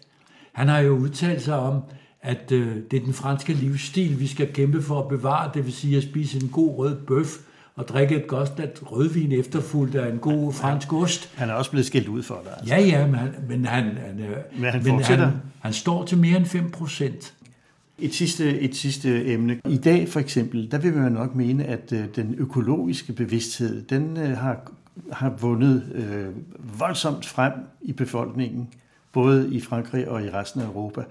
Han 0.51 0.67
har 0.67 0.79
jo 0.79 0.97
udtalt 0.97 1.41
sig 1.41 1.59
om, 1.59 1.81
at 2.21 2.51
øh, 2.51 2.77
det 2.91 3.01
er 3.01 3.05
den 3.05 3.13
franske 3.13 3.53
livsstil, 3.53 4.19
vi 4.19 4.27
skal 4.27 4.53
kæmpe 4.53 4.81
for 4.81 5.01
at 5.01 5.09
bevare, 5.09 5.51
det 5.53 5.65
vil 5.65 5.73
sige 5.73 5.97
at 5.97 6.03
spise 6.03 6.41
en 6.41 6.49
god 6.49 6.77
rød 6.77 7.05
bøf, 7.05 7.37
og 7.75 7.87
drikke 7.87 8.15
et 8.15 8.27
godt 8.27 8.55
glas 8.55 8.69
rødvin 8.85 9.31
efterfulgt 9.31 9.95
af 9.95 10.11
en 10.11 10.17
god 10.17 10.53
fransk 10.53 10.93
ost. 10.93 11.31
Han 11.35 11.49
er 11.49 11.53
også 11.53 11.71
blevet 11.71 11.85
skilt 11.85 12.07
ud 12.07 12.23
for 12.23 12.41
det. 12.43 12.51
Altså. 12.57 12.75
Ja, 12.75 12.81
ja, 12.81 13.05
men 13.05 13.15
han, 13.15 13.29
men 13.49 13.65
han, 13.65 13.83
han, 13.83 14.15
men 14.55 14.69
han, 14.69 14.83
men 14.83 15.03
han, 15.03 15.31
han 15.61 15.73
står 15.73 16.05
til 16.05 16.17
mere 16.17 16.37
end 16.37 16.45
5 16.45 16.71
procent. 16.71 17.33
Et 17.99 18.13
sidste, 18.13 18.59
et 18.59 18.75
sidste 18.75 19.25
emne. 19.25 19.61
I 19.69 19.77
dag 19.77 20.09
for 20.09 20.19
eksempel, 20.19 20.71
der 20.71 20.77
vil 20.77 20.93
man 20.93 21.11
nok 21.11 21.35
mene, 21.35 21.65
at 21.65 21.93
øh, 21.93 22.03
den 22.15 22.35
økologiske 22.37 23.13
bevidsthed, 23.13 23.81
den 23.81 24.17
øh, 24.17 24.37
har, 24.37 24.71
har 25.11 25.29
vundet 25.29 25.83
øh, 25.93 26.25
voldsomt 26.79 27.25
frem 27.25 27.53
i 27.81 27.93
befolkningen, 27.93 28.69
både 29.11 29.53
i 29.53 29.61
Frankrig 29.61 30.09
og 30.09 30.23
i 30.23 30.29
resten 30.29 30.61
af 30.61 30.65
Europa. 30.65 31.01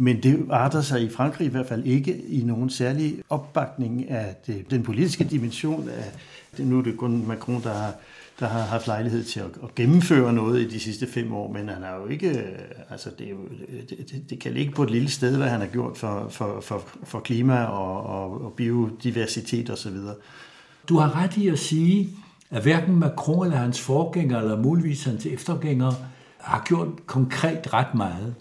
Men 0.00 0.22
det 0.22 0.46
arter 0.50 0.80
sig 0.80 1.02
i 1.02 1.08
Frankrig 1.08 1.46
i 1.46 1.50
hvert 1.50 1.66
fald 1.66 1.84
ikke 1.84 2.18
i 2.18 2.42
nogen 2.44 2.70
særlig 2.70 3.22
opbakning 3.30 4.10
af 4.10 4.36
det, 4.46 4.70
den 4.70 4.82
politiske 4.82 5.24
dimension 5.24 5.88
af 5.88 6.12
det. 6.56 6.66
Nu 6.66 6.78
er 6.78 6.82
det 6.82 6.96
kun 6.96 7.26
Macron, 7.26 7.62
der 7.62 7.72
har, 7.72 7.94
der 8.40 8.46
har 8.46 8.60
haft 8.60 8.86
lejlighed 8.86 9.24
til 9.24 9.40
at, 9.40 9.50
at 9.62 9.74
gennemføre 9.74 10.32
noget 10.32 10.60
i 10.60 10.68
de 10.68 10.80
sidste 10.80 11.06
fem 11.06 11.32
år, 11.32 11.52
men 11.52 11.68
han 11.68 11.82
har 11.82 11.96
jo 11.96 12.06
ikke, 12.06 12.28
øh, 12.28 12.58
altså 12.90 13.10
det, 13.18 13.26
er 13.26 13.30
jo, 13.30 13.38
det, 13.88 14.24
det 14.30 14.40
kan 14.40 14.52
ligge 14.52 14.72
på 14.72 14.82
et 14.82 14.90
lille 14.90 15.10
sted, 15.10 15.36
hvad 15.36 15.48
han 15.48 15.60
har 15.60 15.66
gjort 15.66 15.96
for, 15.96 16.26
for, 16.30 16.60
for, 16.60 16.82
for 17.04 17.20
klima 17.20 17.64
og, 17.64 18.02
og, 18.06 18.44
og 18.44 18.52
biodiversitet 18.52 19.70
osv. 19.70 19.96
Du 20.88 20.98
har 20.98 21.22
ret 21.22 21.36
i 21.36 21.48
at 21.48 21.58
sige, 21.58 22.08
at 22.50 22.62
hverken 22.62 22.96
Macron 22.96 23.46
eller 23.46 23.58
hans 23.58 23.80
forgænger, 23.80 24.38
eller 24.38 24.62
muligvis 24.62 25.04
hans 25.04 25.26
eftergængere, 25.26 25.94
har 26.38 26.62
gjort 26.66 27.06
konkret 27.06 27.72
ret 27.72 27.94
meget. 27.94 28.34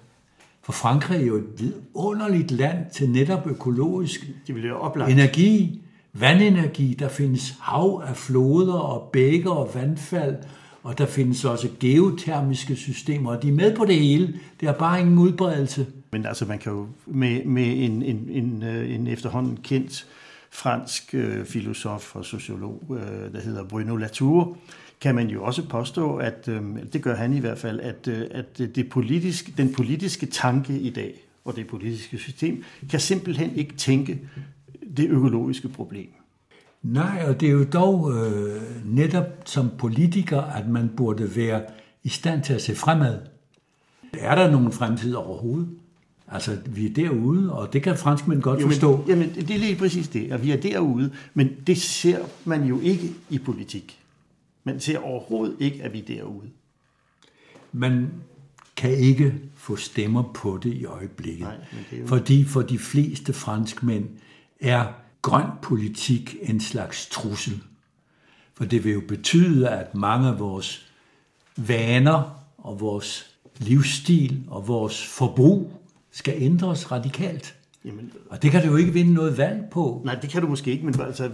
For 0.68 0.74
Frankrig 0.74 1.22
er 1.22 1.26
jo 1.26 1.36
et 1.36 1.46
vidunderligt 1.58 2.52
land 2.52 2.78
til 2.94 3.10
netop 3.10 3.48
økologisk 3.48 4.28
De 4.48 4.54
vil 4.54 4.74
oplagt. 4.74 5.12
energi, 5.12 5.82
vandenergi. 6.14 6.94
Der 7.00 7.10
findes 7.10 7.56
hav 7.62 8.04
af 8.08 8.18
floder 8.18 8.74
og 8.74 9.10
bækker 9.14 9.52
og 9.52 9.70
vandfald, 9.74 10.36
og 10.84 10.98
der 10.98 11.06
findes 11.06 11.46
også 11.46 11.70
geotermiske 11.80 12.76
systemer, 12.76 13.32
og 13.32 13.44
de 13.44 13.48
er 13.48 13.54
med 13.54 13.76
på 13.76 13.86
det 13.86 13.96
hele. 13.96 14.28
Det 14.60 14.68
har 14.68 14.76
bare 14.76 15.00
ingen 15.00 15.18
udbredelse. 15.18 15.86
Men 16.12 16.26
altså, 16.26 16.46
man 16.46 16.60
kan 16.60 16.72
jo 16.72 16.88
med, 17.06 17.46
med 17.46 17.66
en, 17.66 18.04
en, 18.04 18.28
en, 18.30 18.64
øh, 18.64 18.96
en 18.96 19.08
efterhånden 19.08 19.58
kendt 19.64 20.08
fransk 20.52 21.10
øh, 21.14 21.46
filosof 21.46 22.16
og 22.16 22.26
sociolog, 22.26 22.84
øh, 22.90 23.34
der 23.34 23.42
hedder 23.42 23.64
Bruno 23.64 23.96
Latour, 23.96 24.58
kan 25.02 25.16
man 25.16 25.28
jo 25.28 25.44
også 25.44 25.68
påstå, 25.70 26.16
at 26.16 26.48
øh, 26.48 26.62
det 26.94 27.02
gør 27.02 27.16
han 27.16 27.34
i 27.34 27.40
hvert 27.40 27.58
fald, 27.58 27.80
at, 27.80 28.08
øh, 28.08 28.26
at 28.32 28.58
det 28.58 28.90
politiske, 28.90 29.54
den 29.58 29.74
politiske 29.74 30.26
tanke 30.26 30.80
i 30.80 30.90
dag, 30.90 31.14
og 31.46 31.56
det 31.56 31.68
politiske 31.68 32.18
system, 32.18 32.64
kan 32.90 33.00
simpelthen 33.00 33.56
ikke 33.56 33.76
tænke 33.76 34.20
det 34.98 35.10
økologiske 35.10 35.70
problem. 35.70 36.10
Nej, 36.84 37.24
og 37.28 37.40
det 37.42 37.48
er 37.48 37.52
jo 37.52 37.64
dog 37.64 38.14
øh, 38.14 38.62
netop 38.86 39.26
som 39.46 39.70
politiker, 39.78 40.42
at 40.42 40.68
man 40.68 40.90
burde 40.98 41.36
være 41.36 41.62
i 42.04 42.10
stand 42.10 42.44
til 42.44 42.54
at 42.54 42.62
se 42.62 42.76
fremad. 42.76 43.20
Er 44.20 44.36
der 44.36 44.52
nogen 44.52 44.72
fremtid 44.72 45.14
overhovedet? 45.14 45.70
Altså, 46.28 46.58
vi 46.66 46.86
er 46.86 46.94
derude, 46.94 47.54
og 47.54 47.74
det 47.74 47.84
kan 47.84 47.98
franskmænd 47.98 48.42
godt 48.42 48.62
jo, 48.62 48.66
men, 48.66 48.74
forstå. 48.74 49.06
Jamen, 49.08 49.30
det 49.36 49.52
er 49.52 49.58
lige 49.58 49.76
præcis 49.76 50.08
det, 50.08 50.32
at 50.32 50.44
vi 50.44 50.52
er 50.52 50.58
derude, 50.58 51.12
men 51.34 51.50
det 51.68 51.78
ser 51.78 52.20
man 52.46 52.64
jo 52.64 52.80
ikke 52.80 53.10
i 53.30 53.38
politik. 53.38 54.00
Man 54.68 54.80
ser 54.80 55.00
overhovedet 55.00 55.56
ikke, 55.60 55.84
at 55.84 55.94
vi 55.94 56.00
er 56.00 56.06
derude. 56.06 56.50
Man 57.72 58.12
kan 58.76 58.92
ikke 58.92 59.34
få 59.56 59.76
stemmer 59.76 60.24
på 60.34 60.60
det 60.64 60.74
i 60.74 60.86
øjeblikket. 60.86 61.48
Nej, 61.48 61.56
det 61.92 62.00
jo... 62.00 62.08
Fordi 62.08 62.44
for 62.44 62.62
de 62.62 62.80
fleste 62.80 63.34
franskmænd 63.34 64.10
er 64.60 64.86
grøn 65.22 65.46
politik 65.62 66.36
en 66.42 66.60
slags 66.60 67.08
trussel. 67.10 67.62
For 68.54 68.66
det 68.66 68.84
vil 68.84 68.94
jo 68.94 69.02
betyde, 69.08 69.70
at 69.70 69.96
mange 69.96 70.28
af 70.28 70.40
vores 70.40 70.92
vaner 71.58 72.44
og 72.58 72.80
vores 72.80 73.38
livsstil 73.58 74.44
og 74.48 74.68
vores 74.68 75.06
forbrug 75.06 75.72
skal 76.12 76.34
ændres 76.38 76.92
radikalt. 76.92 77.56
Jamen, 77.86 78.12
og 78.30 78.44
det 78.44 78.52
kan 78.52 78.64
du 78.64 78.72
jo 78.72 78.76
ikke 78.76 78.94
vinde 78.94 79.14
noget 79.14 79.38
valg 79.38 79.66
på. 79.72 80.02
Nej, 80.06 80.16
det 80.16 80.30
kan 80.30 80.42
du 80.42 80.48
måske 80.48 80.72
ikke, 80.72 80.86
men 80.86 81.02
altså, 81.02 81.30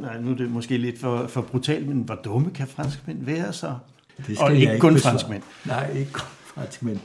nej, 0.00 0.20
nu 0.20 0.30
er 0.30 0.34
det 0.34 0.50
måske 0.50 0.78
lidt 0.78 0.98
for, 0.98 1.26
for 1.26 1.40
brutalt, 1.40 1.88
men 1.88 1.98
hvor 1.98 2.14
dumme 2.14 2.50
kan 2.50 2.66
franskmænd 2.66 3.24
være 3.24 3.52
så? 3.52 3.74
Det 4.16 4.24
skal 4.24 4.38
og 4.38 4.52
jeg 4.52 4.60
ikke 4.60 4.78
kun 4.78 4.94
besvare. 4.94 5.12
franskmænd. 5.12 5.42
Nej, 5.66 5.92
ikke 5.98 6.12
kun 6.12 6.28
franskmænd. 6.44 6.98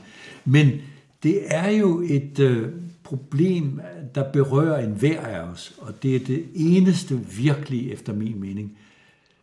Men 0.44 0.70
det 1.22 1.42
er 1.46 1.70
jo 1.70 2.00
et 2.00 2.38
øh, 2.38 2.72
problem, 3.02 3.80
der 4.14 4.32
berører 4.32 4.86
enhver 4.86 5.20
af 5.20 5.40
os, 5.40 5.74
og 5.78 6.02
det 6.02 6.16
er 6.16 6.20
det 6.20 6.44
eneste 6.54 7.20
virkelig, 7.38 7.92
efter 7.92 8.12
min 8.12 8.40
mening, 8.40 8.78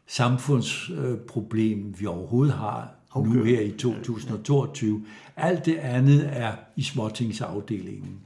samfundsproblem, 0.08 1.96
vi 2.00 2.06
overhovedet 2.06 2.54
har 2.54 2.92
okay. 3.12 3.30
nu 3.30 3.44
her 3.44 3.62
i 3.62 3.72
2022. 3.72 5.06
Alt 5.36 5.66
det 5.66 5.76
andet 5.76 6.30
er 6.32 6.52
i 6.76 6.84
småtingsafdelingen. 6.84 8.20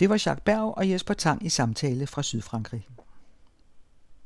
Det 0.00 0.08
var 0.08 0.22
Jacques 0.26 0.44
Berg 0.44 0.78
og 0.78 0.90
Jesper 0.90 1.14
Tang 1.14 1.46
i 1.46 1.48
samtale 1.48 2.06
fra 2.06 2.22
Sydfrankrig. 2.22 2.88